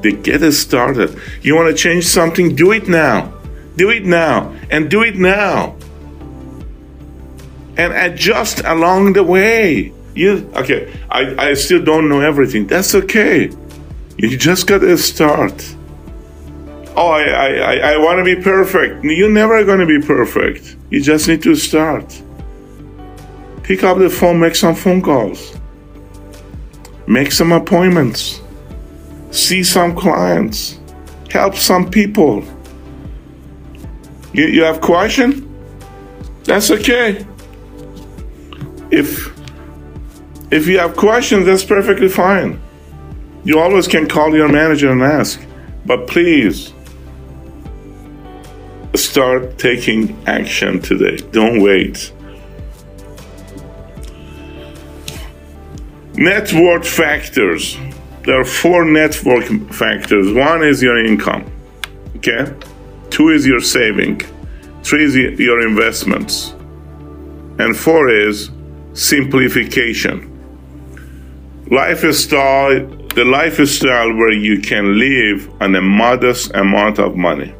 They 0.01 0.11
get 0.11 0.43
it 0.43 0.51
started. 0.51 1.17
You 1.41 1.55
want 1.55 1.69
to 1.69 1.81
change 1.81 2.05
something? 2.05 2.55
Do 2.55 2.71
it 2.73 2.89
now. 2.89 3.33
Do 3.77 3.89
it 3.89 4.03
now. 4.03 4.53
And 4.69 4.89
do 4.89 5.01
it 5.01 5.15
now. 5.15 5.77
And 7.77 7.93
adjust 7.93 8.61
along 8.65 9.13
the 9.13 9.23
way. 9.23 9.93
You 10.15 10.49
okay, 10.55 10.93
I, 11.09 11.49
I 11.49 11.53
still 11.55 11.83
don't 11.83 12.07
know 12.07 12.21
everything. 12.21 12.67
That's 12.67 12.93
okay. 12.93 13.51
You 14.17 14.37
just 14.37 14.67
gotta 14.67 14.95
start 14.97 15.75
oh, 16.95 17.09
I, 17.09 17.23
I, 17.23 17.93
I 17.93 17.97
want 17.97 18.19
to 18.19 18.23
be 18.23 18.41
perfect. 18.41 19.03
You're 19.03 19.29
never 19.29 19.63
going 19.63 19.79
to 19.79 19.85
be 19.85 20.05
perfect. 20.05 20.77
You 20.89 21.01
just 21.01 21.27
need 21.27 21.41
to 21.43 21.55
start. 21.55 22.21
Pick 23.63 23.83
up 23.83 23.97
the 23.97 24.09
phone, 24.09 24.39
make 24.39 24.55
some 24.55 24.75
phone 24.75 25.01
calls, 25.01 25.57
make 27.07 27.31
some 27.31 27.51
appointments, 27.51 28.41
see 29.31 29.63
some 29.63 29.95
clients, 29.95 30.79
help 31.29 31.55
some 31.55 31.89
people. 31.89 32.43
You, 34.33 34.47
you 34.47 34.63
have 34.63 34.81
question? 34.81 35.49
That's 36.43 36.71
okay. 36.71 37.25
If 38.93 39.33
if 40.51 40.67
you 40.67 40.77
have 40.77 40.95
questions, 40.95 41.47
that's 41.47 41.63
perfectly 41.63 42.07
fine. 42.07 42.61
You 43.43 43.59
always 43.59 43.87
can 43.87 44.07
call 44.07 44.35
your 44.35 44.47
manager 44.47 44.91
and 44.91 45.01
ask. 45.01 45.41
But 45.83 46.05
please 46.07 46.73
start 48.93 49.57
taking 49.57 50.15
action 50.27 50.79
today. 50.79 51.17
Don't 51.31 51.59
wait. 51.61 52.13
Net 56.13 56.53
worth 56.53 56.87
factors. 56.87 57.75
There 58.25 58.39
are 58.39 58.45
four 58.45 58.85
net 58.85 59.19
worth 59.25 59.49
factors. 59.75 60.31
One 60.31 60.63
is 60.63 60.83
your 60.83 61.03
income. 61.03 61.51
Okay? 62.17 62.53
Two 63.09 63.29
is 63.29 63.47
your 63.47 63.59
saving. 63.59 64.21
Three 64.83 65.03
is 65.03 65.15
your 65.15 65.67
investments. 65.67 66.51
And 67.57 67.75
four 67.75 68.09
is 68.09 68.52
simplification. 68.93 70.29
Lifestyle, 71.69 72.85
the 73.15 73.25
lifestyle 73.25 74.13
where 74.15 74.31
you 74.31 74.59
can 74.61 74.97
live 74.97 75.49
on 75.61 75.75
a 75.75 75.81
modest 75.81 76.53
amount 76.53 76.99
of 76.99 77.15
money. 77.15 77.53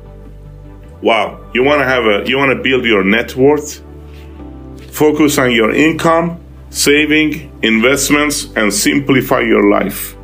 Wow. 1.01 1.43
You 1.53 1.63
want 1.63 1.81
to 1.81 1.85
have 1.85 2.05
a, 2.05 2.27
you 2.27 2.37
want 2.37 2.55
to 2.55 2.63
build 2.63 2.85
your 2.85 3.03
net 3.03 3.35
worth, 3.35 3.81
focus 4.91 5.37
on 5.37 5.51
your 5.51 5.71
income, 5.71 6.39
saving, 6.69 7.51
investments, 7.61 8.45
and 8.55 8.73
simplify 8.73 9.41
your 9.41 9.69
life. 9.69 10.15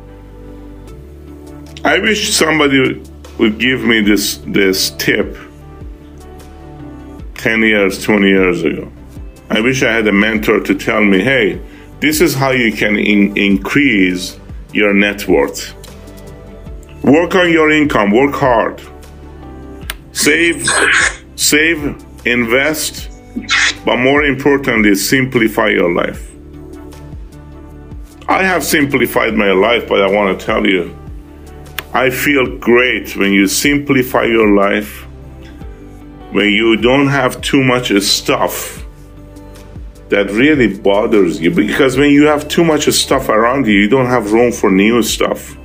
I 1.84 1.98
wish 1.98 2.32
somebody 2.32 3.02
would 3.38 3.58
give 3.58 3.82
me 3.82 4.02
this, 4.02 4.38
this 4.46 4.90
tip 4.90 5.36
10 7.36 7.62
years, 7.62 8.02
20 8.04 8.28
years 8.28 8.62
ago. 8.62 8.92
I 9.52 9.60
wish 9.60 9.82
I 9.82 9.90
had 9.90 10.06
a 10.06 10.12
mentor 10.12 10.60
to 10.60 10.74
tell 10.76 11.02
me, 11.02 11.20
hey, 11.20 11.60
this 11.98 12.20
is 12.20 12.34
how 12.34 12.52
you 12.52 12.70
can 12.72 12.96
in- 12.96 13.36
increase 13.36 14.38
your 14.72 14.94
net 14.94 15.26
worth. 15.26 15.74
Work 17.02 17.34
on 17.34 17.50
your 17.50 17.68
income, 17.72 18.12
work 18.12 18.32
hard. 18.32 18.80
Save, 20.12 20.68
save, 21.34 22.00
invest, 22.24 23.10
but 23.84 23.96
more 23.96 24.22
importantly, 24.22 24.94
simplify 24.94 25.68
your 25.68 25.92
life. 25.92 26.30
I 28.28 28.44
have 28.44 28.62
simplified 28.62 29.34
my 29.34 29.50
life, 29.50 29.88
but 29.88 30.00
I 30.00 30.08
want 30.08 30.38
to 30.38 30.46
tell 30.46 30.64
you, 30.64 30.96
I 31.92 32.10
feel 32.10 32.56
great 32.58 33.16
when 33.16 33.32
you 33.32 33.48
simplify 33.48 34.26
your 34.26 34.54
life, 34.54 35.02
when 36.30 36.50
you 36.50 36.76
don't 36.76 37.08
have 37.08 37.40
too 37.40 37.64
much 37.64 37.90
stuff 38.02 38.79
that 40.10 40.28
really 40.30 40.76
bothers 40.76 41.40
you. 41.40 41.50
Because 41.50 41.96
when 41.96 42.10
you 42.10 42.26
have 42.26 42.48
too 42.48 42.64
much 42.64 42.88
stuff 42.90 43.28
around 43.28 43.66
you, 43.66 43.74
you 43.74 43.88
don't 43.88 44.06
have 44.06 44.32
room 44.32 44.52
for 44.52 44.70
new 44.70 45.02
stuff, 45.02 45.56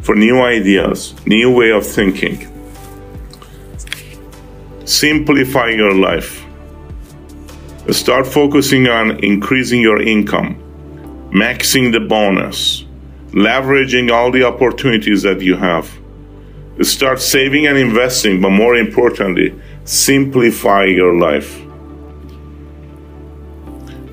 for 0.00 0.14
new 0.14 0.40
ideas, 0.40 1.14
new 1.26 1.54
way 1.54 1.70
of 1.70 1.84
thinking. 1.84 2.48
Simplify 4.84 5.70
your 5.70 5.94
life. 5.94 6.44
Start 7.90 8.26
focusing 8.26 8.86
on 8.88 9.22
increasing 9.24 9.80
your 9.80 10.00
income, 10.00 10.56
maxing 11.32 11.92
the 11.92 12.00
bonus, 12.00 12.84
leveraging 13.32 14.12
all 14.12 14.30
the 14.30 14.44
opportunities 14.44 15.22
that 15.22 15.40
you 15.40 15.56
have. 15.56 15.90
Start 16.82 17.20
saving 17.20 17.66
and 17.66 17.76
investing, 17.76 18.40
but 18.40 18.50
more 18.50 18.76
importantly, 18.76 19.60
simplify 19.84 20.84
your 20.84 21.14
life. 21.18 21.60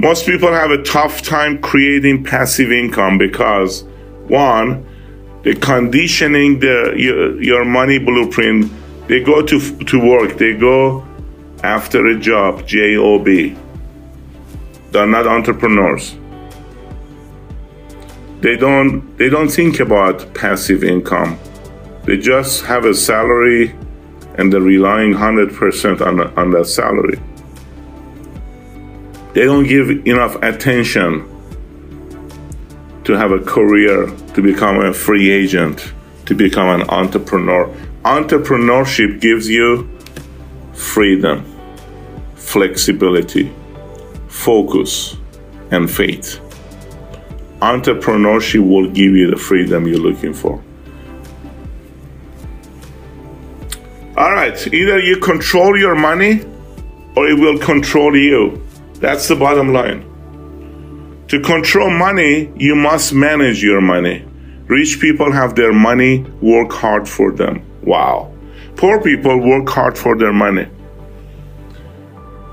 Most 0.02 0.26
people 0.26 0.54
have 0.54 0.72
a 0.72 0.82
tough 0.84 1.22
time 1.22 1.62
creating 1.62 2.24
passive 2.24 2.72
income 2.72 3.18
because, 3.18 3.84
one, 4.30 4.86
the 5.44 5.56
conditioning 5.56 6.60
the 6.60 6.94
your, 6.96 7.42
your 7.42 7.66
money 7.66 8.00
blueprint 8.00 8.72
they 9.10 9.22
go 9.22 9.42
to, 9.46 9.60
to 9.60 10.00
work, 10.00 10.38
they 10.38 10.54
go 10.54 11.06
after 11.64 12.08
a 12.08 12.18
job, 12.18 12.66
J 12.66 12.96
O 12.96 13.20
B. 13.20 13.58
They're 14.92 15.06
not 15.06 15.28
entrepreneurs. 15.28 16.16
They 18.40 18.56
don't 18.56 19.18
they 19.18 19.28
don't 19.28 19.50
think 19.50 19.82
about 19.82 20.34
passive 20.34 20.82
income. 20.82 21.38
They 22.06 22.18
just 22.18 22.64
have 22.66 22.86
a 22.86 22.94
salary 22.94 23.76
and 24.38 24.54
they're 24.54 24.62
relying 24.62 25.14
100% 25.14 26.00
on, 26.00 26.22
on 26.38 26.52
that 26.52 26.68
salary. 26.68 27.20
They 29.34 29.46
don't 29.46 29.68
give 29.68 29.90
enough 30.08 30.36
attention 30.42 31.28
to 33.04 33.14
have 33.14 33.32
a 33.32 33.40
career, 33.40 34.08
to 34.34 34.42
become 34.42 34.82
a 34.82 34.94
free 34.94 35.30
agent, 35.30 35.94
to 36.26 36.36
become 36.36 36.82
an 36.82 36.90
entrepreneur. 36.90 37.68
Entrepreneurship 38.04 39.20
gives 39.20 39.50
you 39.50 39.90
freedom, 40.74 41.46
flexibility, 42.36 43.52
focus, 44.28 45.18
and 45.72 45.90
faith. 45.90 46.40
Entrepreneurship 47.62 48.68
will 48.68 48.88
give 48.90 49.16
you 49.16 49.30
the 49.30 49.38
freedom 49.38 49.88
you're 49.88 49.98
looking 49.98 50.34
for. 50.34 50.64
All 54.18 54.32
right, 54.32 54.74
either 54.74 55.00
you 55.00 55.18
control 55.18 55.78
your 55.78 55.96
money 55.96 56.42
or 57.16 57.28
it 57.28 57.40
will 57.40 57.58
control 57.58 58.16
you. 58.16 58.66
That's 59.00 59.28
the 59.28 59.36
bottom 59.36 59.72
line. 59.74 60.06
To 61.30 61.40
control 61.40 61.90
money, 61.90 62.52
you 62.58 62.76
must 62.76 63.14
manage 63.14 63.64
your 63.64 63.82
money. 63.82 64.26
Rich 64.68 65.00
people 65.00 65.32
have 65.32 65.56
their 65.56 65.72
money 65.72 66.22
work 66.42 66.72
hard 66.72 67.08
for 67.08 67.32
them. 67.32 67.62
Wow. 67.82 68.34
Poor 68.76 69.02
people 69.02 69.40
work 69.40 69.70
hard 69.70 69.98
for 69.98 70.18
their 70.18 70.34
money. 70.34 70.68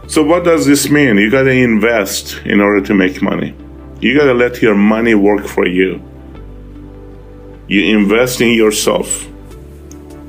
So, 0.08 0.22
what 0.22 0.44
does 0.44 0.66
this 0.66 0.88
mean? 0.88 1.16
You 1.16 1.30
gotta 1.30 1.50
invest 1.50 2.40
in 2.44 2.60
order 2.60 2.80
to 2.86 2.94
make 2.94 3.20
money. 3.20 3.54
You 4.00 4.16
gotta 4.16 4.34
let 4.34 4.62
your 4.62 4.74
money 4.74 5.14
work 5.14 5.46
for 5.46 5.66
you. 5.66 6.00
You 7.66 7.98
invest 7.98 8.40
in 8.40 8.54
yourself. 8.54 9.26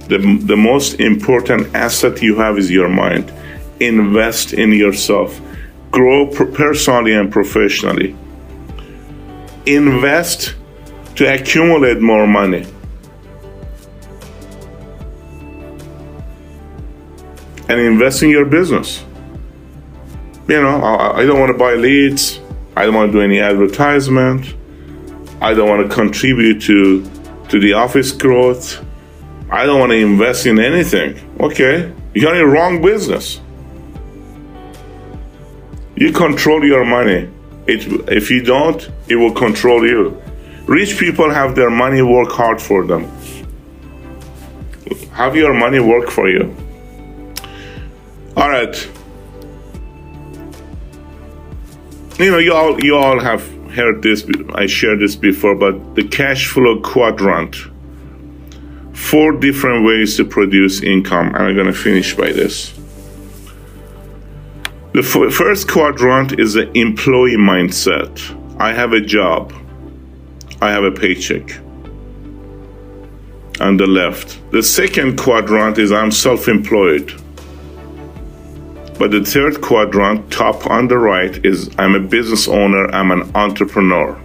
The, 0.08 0.18
the 0.42 0.58
most 0.58 1.00
important 1.00 1.76
asset 1.76 2.22
you 2.24 2.38
have 2.38 2.58
is 2.58 2.72
your 2.72 2.90
mind. 2.90 3.32
Invest 3.80 4.54
in 4.54 4.72
yourself. 4.72 5.40
Grow 5.92 6.28
personally 6.28 7.14
and 7.14 7.32
professionally. 7.32 8.16
Invest 9.66 10.56
to 11.16 11.34
accumulate 11.34 12.00
more 12.00 12.28
money. 12.28 12.66
And 17.70 17.80
invest 17.80 18.24
in 18.24 18.30
your 18.30 18.46
business. 18.46 19.04
You 20.48 20.62
know, 20.62 20.82
I, 20.82 21.26
don't 21.26 21.40
want 21.40 21.52
to 21.52 21.58
buy 21.58 21.74
leads. 21.74 22.40
I 22.78 22.86
don't 22.86 22.96
want 22.96 23.12
to 23.12 23.18
do 23.18 23.22
any 23.22 23.42
advertisement. 23.42 24.56
I 25.42 25.54
don't 25.54 25.68
want 25.68 25.90
to 25.90 25.94
contribute 25.94 26.62
to 26.64 27.04
to 27.50 27.60
the 27.60 27.74
office 27.74 28.12
growth. 28.12 28.84
I 29.50 29.66
don't 29.66 29.80
want 29.80 29.92
to 29.92 29.98
invest 29.98 30.46
in 30.46 30.60
anything. 30.60 31.18
Okay, 31.40 31.94
you're 32.14 32.34
in 32.34 32.40
the 32.40 32.48
wrong 32.48 32.82
business. 32.82 33.42
You 35.98 36.12
control 36.12 36.64
your 36.64 36.86
money. 36.86 37.28
It, 37.66 38.10
if 38.10 38.30
you 38.30 38.44
don't, 38.44 38.88
it 39.08 39.16
will 39.16 39.34
control 39.34 39.86
you. 39.86 40.22
Rich 40.68 41.00
people 41.00 41.30
have 41.32 41.56
their 41.56 41.72
money 41.72 42.04
work 42.04 42.32
hard 42.32 42.62
for 42.62 42.86
them. 42.86 43.12
Have 45.14 45.36
your 45.36 45.54
money 45.54 45.80
work 45.80 46.12
for 46.12 46.30
you. 46.30 46.56
All 48.36 48.50
right. 48.50 48.76
You 52.20 52.32
know, 52.32 52.38
you 52.38 52.54
all 52.54 52.80
you 52.80 52.96
all 52.96 53.20
have 53.20 53.42
heard 53.72 54.04
this. 54.04 54.24
I 54.54 54.68
shared 54.68 55.00
this 55.00 55.16
before, 55.16 55.56
but 55.56 55.96
the 55.96 56.08
cash 56.08 56.48
flow 56.48 56.80
quadrant. 56.82 57.56
Four 58.94 59.32
different 59.34 59.86
ways 59.86 60.18
to 60.18 60.26
produce 60.26 60.84
income, 60.84 61.34
and 61.36 61.60
I'm 61.60 61.66
to 61.66 61.74
finish 61.74 62.16
by 62.16 62.32
this. 62.32 62.78
The 64.98 65.04
f- 65.04 65.32
first 65.32 65.68
quadrant 65.68 66.40
is 66.40 66.54
the 66.54 66.76
employee 66.76 67.38
mindset. 67.38 68.20
I 68.60 68.74
have 68.74 68.94
a 68.94 69.00
job. 69.00 69.54
I 70.60 70.72
have 70.72 70.84
a 70.84 70.92
paycheck. 70.92 71.56
On 73.62 73.78
the 73.78 73.86
left. 73.86 74.42
The 74.50 74.64
second 74.64 75.20
quadrant 75.20 75.78
is 75.78 75.92
I'm 75.92 76.10
self 76.10 76.48
employed. 76.48 77.14
But 78.98 79.12
the 79.12 79.24
third 79.24 79.62
quadrant, 79.62 80.32
top 80.32 80.66
on 80.66 80.88
the 80.88 80.98
right, 80.98 81.46
is 81.46 81.70
I'm 81.78 81.94
a 81.94 82.00
business 82.00 82.48
owner, 82.48 82.88
I'm 82.88 83.12
an 83.12 83.30
entrepreneur. 83.36 84.20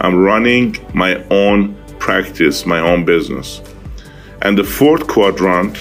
I'm 0.00 0.16
running 0.16 0.76
my 0.92 1.14
own 1.30 1.74
practice, 1.98 2.66
my 2.66 2.80
own 2.80 3.06
business. 3.06 3.62
And 4.42 4.58
the 4.58 4.64
fourth 4.64 5.06
quadrant 5.08 5.78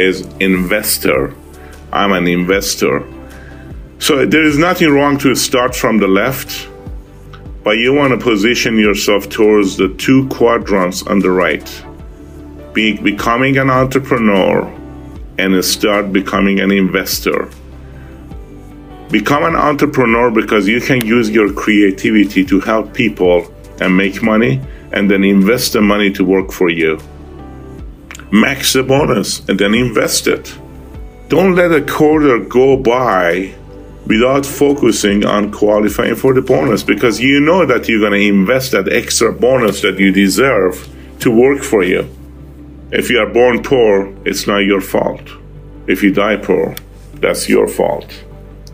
is 0.00 0.22
investor. 0.40 1.32
I'm 1.92 2.10
an 2.10 2.26
investor. 2.26 3.13
So 3.98 4.26
there 4.26 4.44
is 4.44 4.58
nothing 4.58 4.90
wrong 4.90 5.18
to 5.18 5.34
start 5.34 5.74
from 5.74 5.98
the 5.98 6.08
left, 6.08 6.68
but 7.62 7.78
you 7.78 7.94
want 7.94 8.10
to 8.12 8.18
position 8.18 8.76
yourself 8.76 9.28
towards 9.28 9.76
the 9.76 9.88
two 9.94 10.28
quadrants 10.28 11.02
on 11.06 11.20
the 11.20 11.30
right. 11.30 11.84
Be, 12.74 12.96
becoming 12.96 13.56
an 13.56 13.70
entrepreneur 13.70 14.64
and 15.38 15.64
start 15.64 16.12
becoming 16.12 16.60
an 16.60 16.70
investor. 16.70 17.48
Become 19.10 19.44
an 19.44 19.56
entrepreneur 19.56 20.30
because 20.30 20.66
you 20.66 20.80
can 20.80 21.04
use 21.06 21.30
your 21.30 21.52
creativity 21.52 22.44
to 22.44 22.60
help 22.60 22.92
people 22.92 23.46
and 23.80 23.96
make 23.96 24.22
money 24.22 24.60
and 24.92 25.10
then 25.10 25.24
invest 25.24 25.72
the 25.72 25.80
money 25.80 26.10
to 26.12 26.24
work 26.24 26.52
for 26.52 26.68
you. 26.68 26.98
Max 28.30 28.72
the 28.72 28.82
bonus 28.82 29.40
and 29.48 29.58
then 29.58 29.74
invest 29.74 30.26
it. 30.26 30.56
Don't 31.28 31.54
let 31.54 31.72
a 31.72 31.80
quarter 31.80 32.38
go 32.38 32.76
by 32.76 33.54
without 34.06 34.44
focusing 34.44 35.24
on 35.24 35.50
qualifying 35.50 36.14
for 36.14 36.34
the 36.34 36.42
bonus 36.42 36.82
because 36.82 37.20
you 37.20 37.40
know 37.40 37.64
that 37.64 37.88
you're 37.88 38.00
going 38.00 38.12
to 38.12 38.26
invest 38.26 38.72
that 38.72 38.92
extra 38.92 39.32
bonus 39.32 39.80
that 39.82 39.98
you 39.98 40.12
deserve 40.12 40.88
to 41.20 41.30
work 41.30 41.62
for 41.62 41.82
you. 41.82 42.08
If 42.90 43.10
you 43.10 43.18
are 43.18 43.32
born 43.32 43.62
poor, 43.62 44.14
it's 44.24 44.46
not 44.46 44.58
your 44.58 44.80
fault. 44.80 45.22
If 45.86 46.02
you 46.02 46.12
die 46.12 46.36
poor, 46.36 46.74
that's 47.14 47.48
your 47.48 47.66
fault. 47.66 48.24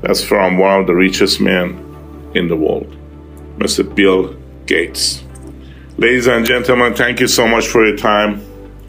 That's 0.03 0.25
from 0.25 0.59
one 0.59 0.81
of 0.81 0.87
the 0.87 0.95
richest 0.95 1.41
men 1.41 2.31
in 2.35 2.49
the 2.49 2.57
world, 2.57 2.97
Mr. 3.59 3.83
Bill 3.95 4.35
Gates. 4.67 5.23
Ladies 5.97 6.27
and 6.27 6.47
gentlemen, 6.47 6.95
thank 6.95 7.21
you 7.21 7.29
so 7.29 7.47
much 7.47 7.67
for 7.67 7.87
your 7.87 7.97
time. 7.97 8.45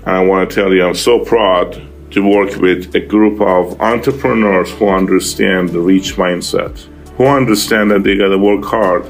I 0.05 0.23
want 0.23 0.49
to 0.49 0.55
tell 0.55 0.73
you, 0.73 0.83
I'm 0.83 0.95
so 0.95 1.23
proud 1.23 1.90
to 2.11 2.21
work 2.21 2.55
with 2.57 2.93
a 2.95 2.99
group 2.99 3.39
of 3.41 3.79
entrepreneurs 3.81 4.71
who 4.71 4.89
understand 4.89 5.69
the 5.69 5.79
rich 5.79 6.15
mindset, 6.15 6.77
who 7.15 7.25
understand 7.25 7.91
that 7.91 8.03
they 8.03 8.17
got 8.17 8.29
to 8.29 8.37
work 8.37 8.63
hard 8.65 9.03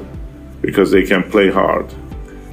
because 0.60 0.90
they 0.90 1.02
can 1.02 1.28
play 1.30 1.50
hard. 1.50 1.86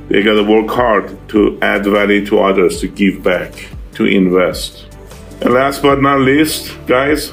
They 0.09 0.23
got 0.23 0.33
to 0.33 0.43
work 0.43 0.69
hard 0.69 1.29
to 1.29 1.59
add 1.61 1.85
value 1.85 2.25
to 2.27 2.39
others, 2.39 2.81
to 2.81 2.87
give 2.87 3.21
back, 3.23 3.69
to 3.93 4.05
invest. 4.05 4.87
And 5.41 5.53
last 5.53 5.83
but 5.83 6.01
not 6.01 6.21
least, 6.21 6.75
guys, 6.87 7.31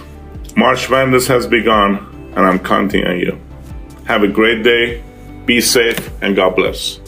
March 0.56 0.90
Madness 0.90 1.26
has 1.26 1.46
begun, 1.46 1.96
and 2.36 2.40
I'm 2.46 2.58
counting 2.58 3.06
on 3.06 3.18
you. 3.18 3.40
Have 4.04 4.22
a 4.22 4.28
great 4.28 4.62
day, 4.62 5.02
be 5.46 5.60
safe, 5.60 6.10
and 6.22 6.36
God 6.36 6.54
bless. 6.54 7.00